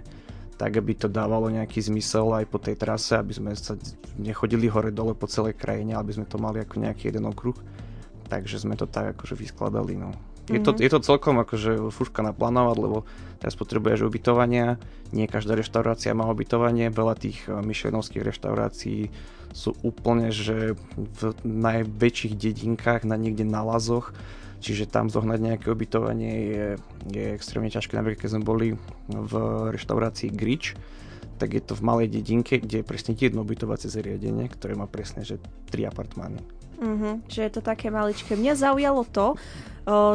[0.55, 3.75] tak aby to dávalo nejaký zmysel aj po tej trase, aby sme sa
[4.15, 7.55] nechodili hore-dole po celej krajine, aby sme to mali ako nejaký jeden okruh.
[8.31, 9.99] Takže sme to tak akože vyskladali.
[9.99, 10.15] No.
[10.47, 10.79] Je, to, mhm.
[10.79, 12.97] je to celkom akože fúška naplánovať, lebo
[13.43, 14.79] teraz potrebuješ ubytovania,
[15.11, 19.11] nie každá reštaurácia má ubytovanie, veľa tých eh, myšlenovských reštaurácií
[19.55, 24.13] sú úplne, že v najväčších dedinkách, na niekde na lazoch,
[24.59, 26.65] čiže tam zohnať nejaké ubytovanie je,
[27.09, 27.95] je extrémne ťažké.
[27.95, 28.67] Napríklad keď sme boli
[29.07, 29.33] v
[29.73, 30.77] reštaurácii Grič,
[31.37, 35.21] tak je to v malej dedinke, kde je presne jedno ubytovacie zariadenie, ktoré má presne
[35.21, 35.37] že
[35.69, 36.56] tri apartmány.
[36.77, 38.37] Uh-huh, že je to také maličké.
[38.37, 39.33] Mňa zaujalo to,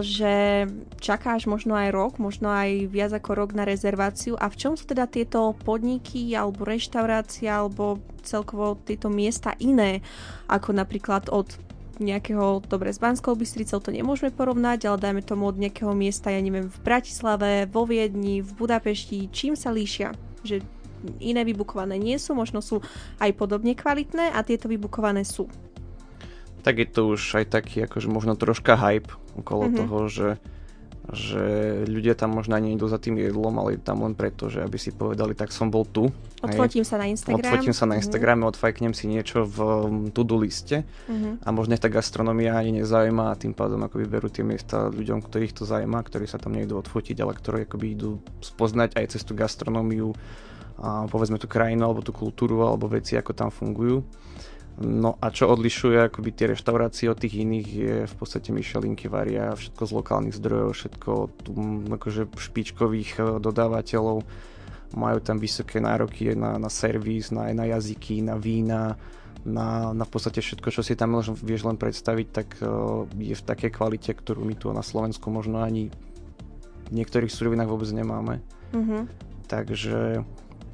[0.05, 0.68] že
[1.01, 4.37] čakáš možno aj rok, možno aj viac ako rok na rezerváciu.
[4.37, 10.05] A v čom sú teda tieto podniky alebo reštaurácie alebo celkovo tieto miesta iné
[10.46, 11.57] ako napríklad od
[11.98, 16.40] nejakého, dobre, s Banskou Bystricou to nemôžeme porovnať, ale dajme tomu od nejakého miesta, ja
[16.42, 20.12] neviem, v Bratislave, vo Viedni, v Budapešti, čím sa líšia?
[20.42, 20.66] Že
[21.22, 22.83] iné vybukované nie sú, možno sú
[23.22, 25.46] aj podobne kvalitné a tieto vybukované sú
[26.62, 29.79] tak je to už aj taký akože možno troška hype okolo mm-hmm.
[29.83, 30.31] toho, že,
[31.11, 31.44] že
[31.90, 34.94] ľudia tam možno ani idú za tým jedlom, ale tam len preto, že aby si
[34.94, 36.07] povedali, tak som bol tu.
[36.38, 37.42] Odfotím sa na Instagram.
[37.42, 38.01] Odfotím sa na mhm.
[38.07, 38.53] Instagrame, mm-hmm.
[38.55, 41.42] odfajknem si niečo v um, to-do liste mm-hmm.
[41.42, 45.59] a možno tá gastronomia ani nezaujíma a tým pádom ako vyberú tie miesta ľuďom, ktorých
[45.59, 49.35] to zaujíma, ktorí sa tam nejdú odfotiť, ale ktorí akoby idú spoznať aj cez tú
[49.35, 50.14] gastronómiu
[50.83, 54.03] a povedzme tú krajinu alebo tú kultúru alebo veci, ako tam fungujú.
[54.80, 59.52] No a čo odlišuje akoby tie reštaurácie od tých iných je v podstate myšelinky varia,
[59.52, 61.11] všetko z lokálnych zdrojov, všetko
[61.44, 61.50] tu,
[61.92, 64.24] akože špičkových e, dodávateľov.
[64.96, 68.96] majú tam vysoké nároky na, na servis, na, na jazyky, na vína,
[69.44, 73.42] na, na v podstate všetko, čo si tam vieš len predstaviť, tak uh, je v
[73.42, 75.90] takej kvalite, ktorú my tu na Slovensku možno ani
[76.88, 78.38] v niektorých surovinách vôbec nemáme.
[78.70, 79.02] Mm-hmm.
[79.50, 80.22] Takže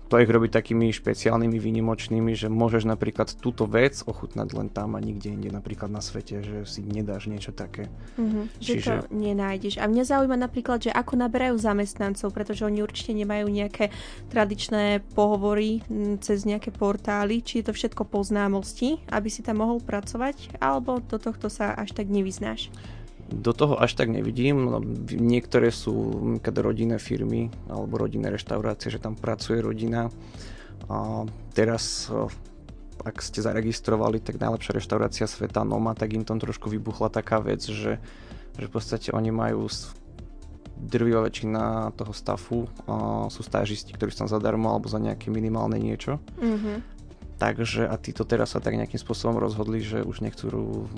[0.08, 5.04] to ich robí takými špeciálnymi, výnimočnými, že môžeš napríklad túto vec ochutnať len tam a
[5.04, 7.92] nikde inde napríklad na svete, že si nedáš niečo také.
[8.16, 8.80] Mm-hmm, Čiže...
[8.80, 9.74] Že to nenájdeš.
[9.76, 13.92] A mňa zaujíma napríklad, že ako naberajú zamestnancov, pretože oni určite nemajú nejaké
[14.32, 15.84] tradičné pohovory
[16.24, 21.20] cez nejaké portály, či je to všetko poznámosti, aby si tam mohol pracovať, alebo do
[21.20, 22.72] tohto sa až tak nevyznáš.
[23.28, 24.72] Do toho až tak nevidím.
[24.72, 24.80] No,
[25.12, 30.08] niektoré sú rodinné firmy alebo rodinné reštaurácie, že tam pracuje rodina.
[30.88, 32.08] A teraz,
[33.04, 37.60] ak ste zaregistrovali, tak najlepšia reštaurácia sveta Noma, tak im tam trošku vybuchla taká vec,
[37.60, 38.00] že,
[38.56, 39.68] že v podstate oni majú
[40.78, 45.76] drvivá väčšina toho stafu uh, sú stážisti, ktorí sú tam zadarmo alebo za nejaké minimálne
[45.76, 46.22] niečo.
[46.38, 46.97] Mm-hmm.
[47.38, 50.51] Takže a títo teraz sa tak nejakým spôsobom rozhodli, že už nechcú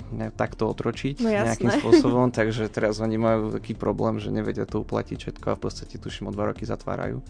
[0.09, 4.81] ne, takto otročiť no nejakým spôsobom, takže teraz oni majú taký problém, že nevedia to
[4.81, 7.21] uplatiť všetko a v podstate tuším o dva roky zatvárajú.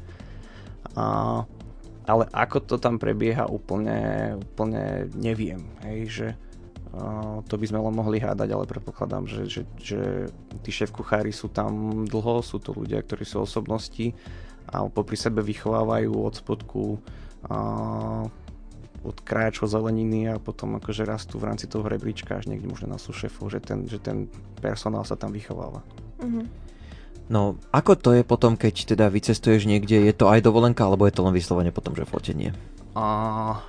[0.95, 1.43] A,
[2.08, 6.28] ale ako to tam prebieha úplne, úplne neviem, hej, že
[6.95, 10.02] uh, to by sme len mohli hádať, ale predpokladám, že, že, že
[10.63, 14.15] tí šéf kuchári sú tam dlho, sú to ľudia, ktorí sú osobnosti
[14.71, 18.24] a popri sebe vychovávajú od spodku uh,
[19.01, 23.01] od krajačov zeleniny a potom akože rastú v rámci toho rebríčka až niekde možno na
[23.01, 24.29] sušefov, že ten, že ten
[24.61, 25.81] personál sa tam vychováva.
[26.21, 26.45] Mm-hmm.
[27.31, 31.15] No, ako to je potom, keď teda vycestuješ niekde, je to aj dovolenka, alebo je
[31.15, 32.51] to len vyslovene potom, že fotenie?
[32.93, 33.63] A...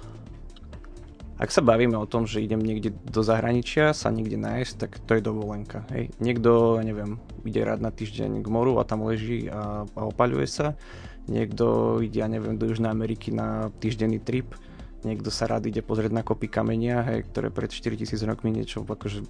[1.43, 5.19] Ak sa bavíme o tom, že idem niekde do zahraničia sa niekde nájsť, tak to
[5.19, 5.83] je dovolenka.
[5.91, 6.15] Hej.
[6.23, 10.79] Niekto, neviem, ide rád na týždeň k moru a tam leží a, a opaľuje sa.
[11.27, 14.55] Niekto ide, ja neviem, do Južnej Ameriky na týždenný trip
[15.03, 19.27] Niekto sa rád ide pozrieť na kopy kamenia, hej, ktoré pred 4000 rokmi niečo akože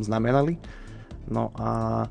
[0.00, 0.60] znamenali.
[1.32, 2.04] No a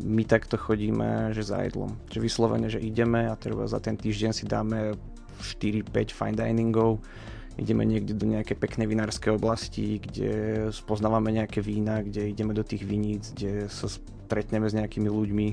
[0.00, 1.94] my takto chodíme, že za jedlom.
[2.10, 4.98] Že vyslovene, že ideme a treba za ten týždeň si dáme
[5.40, 6.98] 4-5 fine diningov,
[7.60, 12.82] ideme niekde do nejaké pekné vinárskej oblasti, kde spoznávame nejaké vína, kde ideme do tých
[12.82, 15.48] viníc, kde sa stretneme s nejakými ľuďmi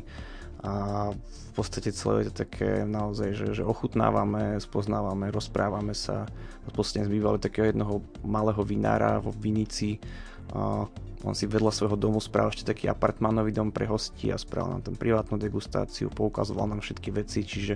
[0.67, 0.71] a
[1.15, 6.27] v podstate celé je to také naozaj, že, že ochutnávame, spoznávame, rozprávame sa.
[6.75, 9.97] Posledne sme bývali takého jednoho malého vinára vo Vinici.
[10.51, 10.83] A
[11.25, 14.83] on si vedľa svojho domu spravil ešte taký apartmánový dom pre hostí a spravil nám
[14.85, 17.75] tam privátnu degustáciu, poukazoval nám všetky veci, čiže,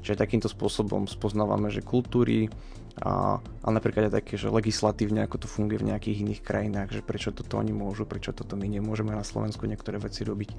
[0.00, 2.48] čiže takýmto spôsobom spoznávame, že kultúry,
[3.02, 7.02] a, a napríklad aj také, že legislatívne, ako to funguje v nejakých iných krajinách, že
[7.02, 10.50] prečo toto oni môžu, prečo toto my nemôžeme na Slovensku niektoré veci robiť.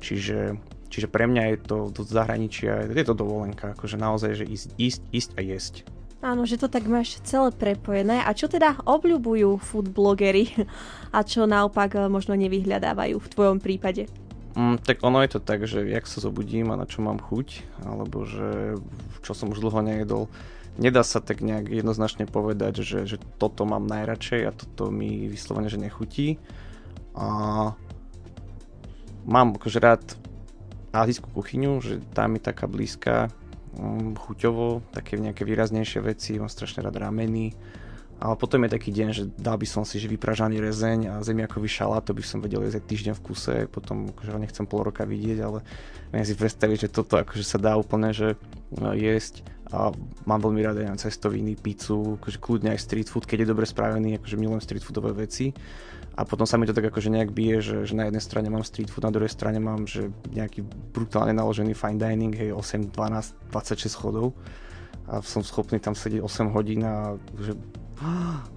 [0.00, 0.56] Čiže,
[0.88, 5.00] čiže pre mňa je to do zahraničia, je to dovolenka, akože naozaj, že ísť, ísť,
[5.12, 5.74] ísť a jesť.
[6.20, 8.20] Áno, že to tak máš celé prepojené.
[8.20, 10.52] A čo teda obľubujú food blogery
[11.16, 14.04] a čo naopak eh, možno nevyhľadávajú v tvojom prípade?
[14.52, 17.64] Mm, tak ono je to tak, že jak sa zobudím a na čo mám chuť,
[17.86, 18.76] alebo že
[19.22, 20.26] čo som už dlho nejedol,
[20.80, 25.68] nedá sa tak nejak jednoznačne povedať, že, že toto mám najradšej a toto mi vyslovene,
[25.68, 26.40] že nechutí.
[27.12, 27.28] A
[29.28, 30.02] mám akože rád
[30.90, 33.30] azijskú kuchyňu, že tá mi taká blízka
[33.76, 37.54] um, chuťovo, také nejaké výraznejšie veci, mám strašne rád rameny,
[38.20, 41.70] ale potom je taký deň, že dal by som si že vypražaný rezeň a zemiakový
[41.70, 45.06] šalát, to by som vedel jesť týždeň v kuse, potom akože ho nechcem pol roka
[45.08, 45.64] vidieť, ale
[46.12, 48.36] viem si predstaviť, že toto akože sa dá úplne že
[48.74, 49.94] no, jesť a
[50.26, 54.18] mám veľmi rád aj cestoviny, pizzu, akože kľudne aj street food, keď je dobre spravený,
[54.18, 55.54] akože milujem street foodové veci.
[56.18, 58.66] A potom sa mi to tak akože nejak bije, že, že na jednej strane mám
[58.66, 63.54] street food, na druhej strane mám že nejaký brutálne naložený fine dining, hej, 8, 12,
[63.54, 64.34] 26 chodov
[65.10, 67.58] a som schopný tam sedieť 8 hodín a že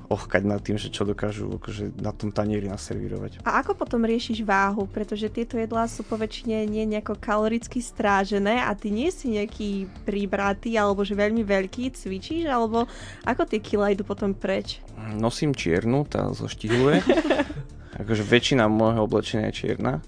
[0.08, 3.44] ochkať nad tým, že čo dokážu akože na tom tanieri naservírovať.
[3.44, 4.88] A ako potom riešiš váhu?
[4.88, 10.80] Pretože tieto jedlá sú poväčšine nie nejako kaloricky strážené a ty nie si nejaký pribratý
[10.80, 12.88] alebo že veľmi veľký, cvičíš alebo
[13.28, 14.80] ako tie kila idú potom preč?
[14.96, 17.04] Nosím čiernu, tá zoštihuje.
[18.02, 20.00] akože väčšina môjho oblečenia je čierna.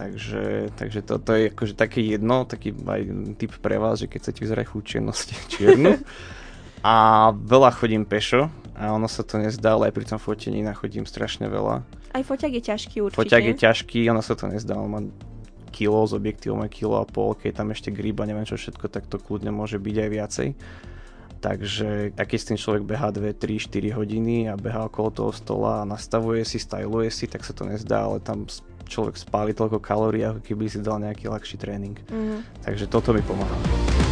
[0.00, 3.02] Takže, takže to, to je akože také jedno, taký aj
[3.36, 6.00] typ pre vás, že keď chcete vyzerať chudšie, noste čiernu.
[6.80, 8.48] A veľa chodím pešo,
[8.80, 11.84] a ono sa to nezdá, ale aj pri tom fotení nachodím strašne veľa.
[12.16, 13.20] Aj foťak je ťažký určite.
[13.20, 15.00] Foťak je ťažký, ono sa to nezdá, on má
[15.70, 19.04] kilo s objektívom aj kilo a pol, keď tam ešte gríba, neviem čo všetko, tak
[19.06, 20.48] to kľudne môže byť aj viacej.
[21.40, 25.84] Takže ak s tým človek beha 2, 3, 4 hodiny a beha okolo toho stola
[25.84, 28.44] a nastavuje si, styluje si, tak sa to nezdá, ale tam
[28.84, 31.96] človek spáli toľko kalórií, ako keby si dal nejaký ľahší tréning.
[31.96, 32.64] Mm-hmm.
[32.64, 34.09] Takže toto mi pomáha.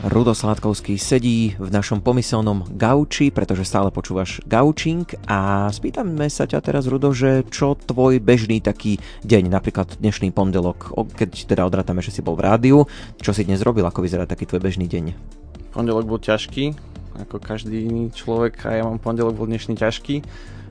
[0.00, 6.64] Rudo Sladkovský sedí v našom pomyselnom gauči, pretože stále počúvaš gaučing a spýtame sa ťa
[6.64, 8.96] teraz, Rudo, že čo tvoj bežný taký
[9.28, 12.88] deň, napríklad dnešný pondelok, keď teda odrátame, že si bol v rádiu,
[13.20, 15.04] čo si dnes robil, ako vyzerá taký tvoj bežný deň?
[15.76, 16.72] Pondelok bol ťažký,
[17.20, 20.24] ako každý iný človek a ja mám pondelok bol dnešný ťažký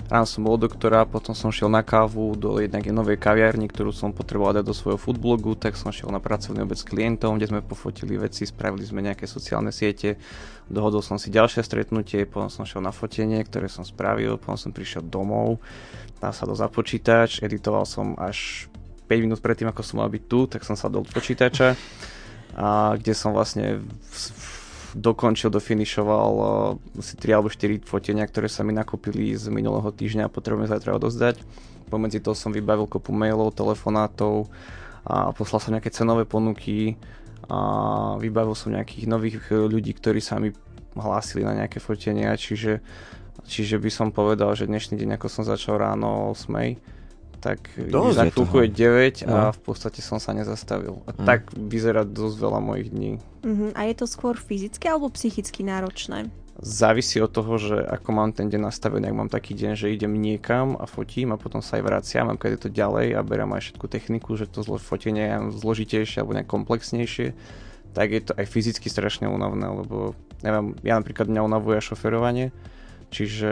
[0.09, 4.09] Ráno som bol doktora, potom som šiel na kávu do jednej novej kaviarny, ktorú som
[4.09, 7.61] potreboval dať do svojho foodblogu, tak som šiel na pracovný obec s klientom, kde sme
[7.61, 10.17] pofotili veci, spravili sme nejaké sociálne siete,
[10.65, 14.73] dohodol som si ďalšie stretnutie, potom som šiel na fotenie, ktoré som spravil, potom som
[14.73, 15.61] prišiel domov,
[16.17, 18.65] dal sa do započítač, editoval som až
[19.05, 21.77] 5 minút predtým, ako som mal byť tu, tak som sa dol počítača,
[22.57, 23.85] a kde som vlastne
[24.95, 26.33] dokončil, dofinišoval
[26.97, 30.97] asi 3 alebo 4 fotenia, ktoré sa mi nakúpili z minulého týždňa a potrebujem zajtra
[30.97, 31.41] odozdať.
[31.89, 34.49] Pomedzi toho som vybavil kopu mailov, telefonátov
[35.05, 36.97] a poslal som nejaké cenové ponuky
[37.49, 37.59] a
[38.21, 40.53] vybavil som nejakých nových e, ľudí, ktorí sa mi
[40.93, 42.77] hlásili na nejaké fotenia, čiže,
[43.49, 46.98] čiže by som povedal, že dnešný deň, ako som začal ráno o 8
[47.39, 48.69] tak Dosť za chvíľku je
[49.23, 49.31] 9 no.
[49.31, 50.99] a v podstate som sa nezastavil.
[51.07, 51.25] A mm.
[51.25, 53.11] tak vyzerá dosť veľa mojich dní.
[53.39, 53.71] Uh-huh.
[53.73, 56.27] A je to skôr fyzicky alebo psychicky náročné?
[56.59, 60.11] Závisí od toho, že ako mám ten deň nastavený, ak mám taký deň, že idem
[60.11, 63.55] niekam a fotím a potom sa aj vraciam a keď je to ďalej a berám
[63.55, 67.31] aj všetku techniku, že to fotenie je zložitejšie alebo nejak komplexnejšie,
[67.95, 72.51] tak je to aj fyzicky strašne únavné, lebo neviem, ja napríklad mňa unavuje šoferovanie,
[73.07, 73.51] čiže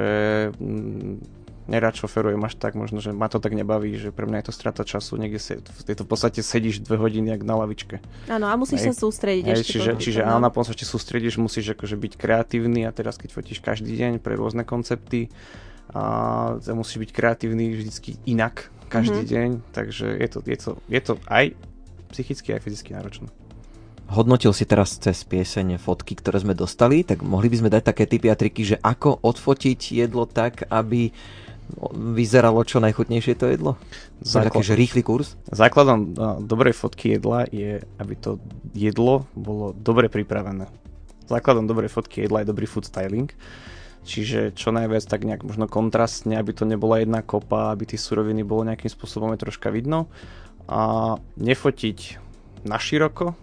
[0.59, 4.45] mm, nerad šoferujem až tak, možno, že ma to tak nebaví, že pre mňa je
[4.49, 7.99] to strata času, niekde se, je to v podstate sedíš dve hodiny jak na lavičke.
[8.31, 8.87] Áno, a musíš Hej.
[8.91, 9.71] sa sústrediť Hej, ešte.
[9.77, 10.39] Čiže, čiže no.
[10.39, 14.39] áno, na ešte sústredíš, musíš akože byť kreatívny a teraz keď fotíš každý deň pre
[14.39, 15.29] rôzne koncepty,
[15.95, 19.31] a musíš byť kreatívny vždycky inak každý mm-hmm.
[19.31, 21.55] deň, takže je to, je, to, je to aj
[22.11, 23.31] psychicky, aj fyzicky náročné
[24.07, 28.03] hodnotil si teraz cez pieseň fotky, ktoré sme dostali, tak mohli by sme dať také
[28.07, 31.11] typy a triky, že ako odfotiť jedlo tak, aby
[31.93, 33.71] vyzeralo čo najchutnejšie to jedlo?
[34.23, 34.63] Základ...
[34.63, 35.35] Taký, rýchly kurz?
[35.51, 38.39] Základom no, dobrej fotky jedla je, aby to
[38.71, 40.71] jedlo bolo dobre pripravené.
[41.27, 43.29] Základom dobrej fotky jedla je dobrý food styling.
[44.07, 48.47] Čiže čo najviac tak nejak možno kontrastne, aby to nebola jedna kopa, aby tie suroviny
[48.47, 50.07] bolo nejakým spôsobom aj troška vidno.
[50.71, 52.23] A nefotiť
[52.63, 53.35] na široko,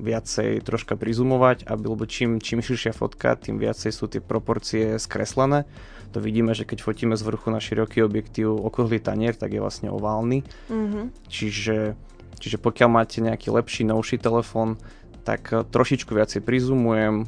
[0.00, 5.64] viacej troška prizumovať, aby, lebo čím, čím širšia fotka, tým viacej sú tie proporcie skreslené
[6.12, 9.88] to vidíme, že keď fotíme z vrchu na široký objektív okrúhly tanier, tak je vlastne
[9.90, 10.46] oválny.
[10.70, 11.04] Mm-hmm.
[11.28, 11.98] Čiže,
[12.38, 14.78] čiže pokiaľ máte nejaký lepší, novší telefón,
[15.26, 17.26] tak eh, trošičku viacej prizumujem,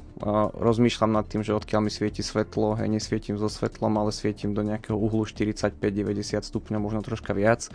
[0.55, 4.63] rozmýšľam nad tým, že odkiaľ mi svieti svetlo, hej, nesvietim so svetlom, ale svietim do
[4.63, 7.67] nejakého uhlu 45-90 stupňov, možno troška viac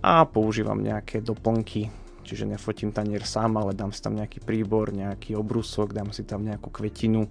[0.00, 1.92] a používam nejaké doplnky,
[2.24, 6.42] čiže nefotím tanier sám, ale dám si tam nejaký príbor, nejaký obrusok, dám si tam
[6.42, 7.28] nejakú kvetinu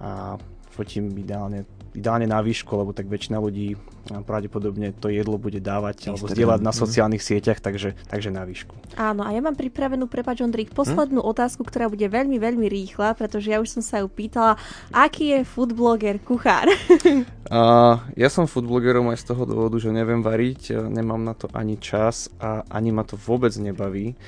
[0.00, 0.40] a
[0.72, 3.74] fotím ideálne ideálne na výšku, lebo tak väčšina ľudí
[4.10, 6.14] pravdepodobne to jedlo bude dávať Instagram.
[6.16, 6.78] alebo zdieľať na mhm.
[6.78, 8.74] sociálnych sieťach, takže, takže na výšku.
[8.98, 11.30] Áno, a ja mám pripravenú, prepač Ondrik, poslednú hm?
[11.30, 14.58] otázku, ktorá bude veľmi, veľmi rýchla, pretože ja už som sa ju pýtala,
[14.90, 16.66] aký je foodbloger kuchár?
[16.74, 21.78] uh, ja som foodblogerom aj z toho dôvodu, že neviem variť, nemám na to ani
[21.78, 24.18] čas a ani ma to vôbec nebaví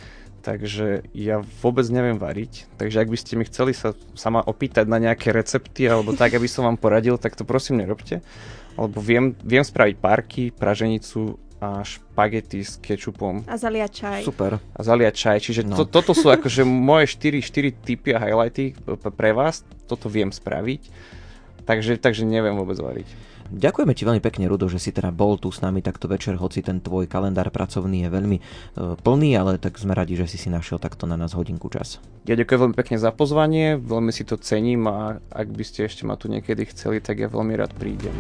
[0.43, 2.67] takže ja vôbec neviem variť.
[2.77, 6.51] Takže ak by ste mi chceli sa sama opýtať na nejaké recepty alebo tak, aby
[6.51, 8.21] som vám poradil, tak to prosím nerobte.
[8.75, 13.47] Lebo viem, viem spraviť párky, praženicu a špagety s kečupom.
[13.47, 14.21] A zaliať čaj.
[14.27, 14.59] Super.
[14.59, 15.39] A zaliať čaj.
[15.39, 15.79] Čiže no.
[15.79, 18.75] to, toto sú akože moje 4, 4 typy a highlighty
[19.15, 19.63] pre vás.
[19.87, 20.91] Toto viem spraviť.
[21.63, 23.07] Takže, takže neviem vôbec variť.
[23.51, 26.63] Ďakujeme ti veľmi pekne, Rudo, že si teda bol tu s nami takto večer, hoci
[26.63, 28.43] ten tvoj kalendár pracovný je veľmi e,
[29.01, 31.99] plný, ale tak sme radi, že si si našiel takto na nás hodinku čas.
[32.29, 36.07] Ja ďakujem veľmi pekne za pozvanie, veľmi si to cením a ak by ste ešte
[36.07, 38.15] ma tu niekedy chceli, tak ja veľmi rád prídem.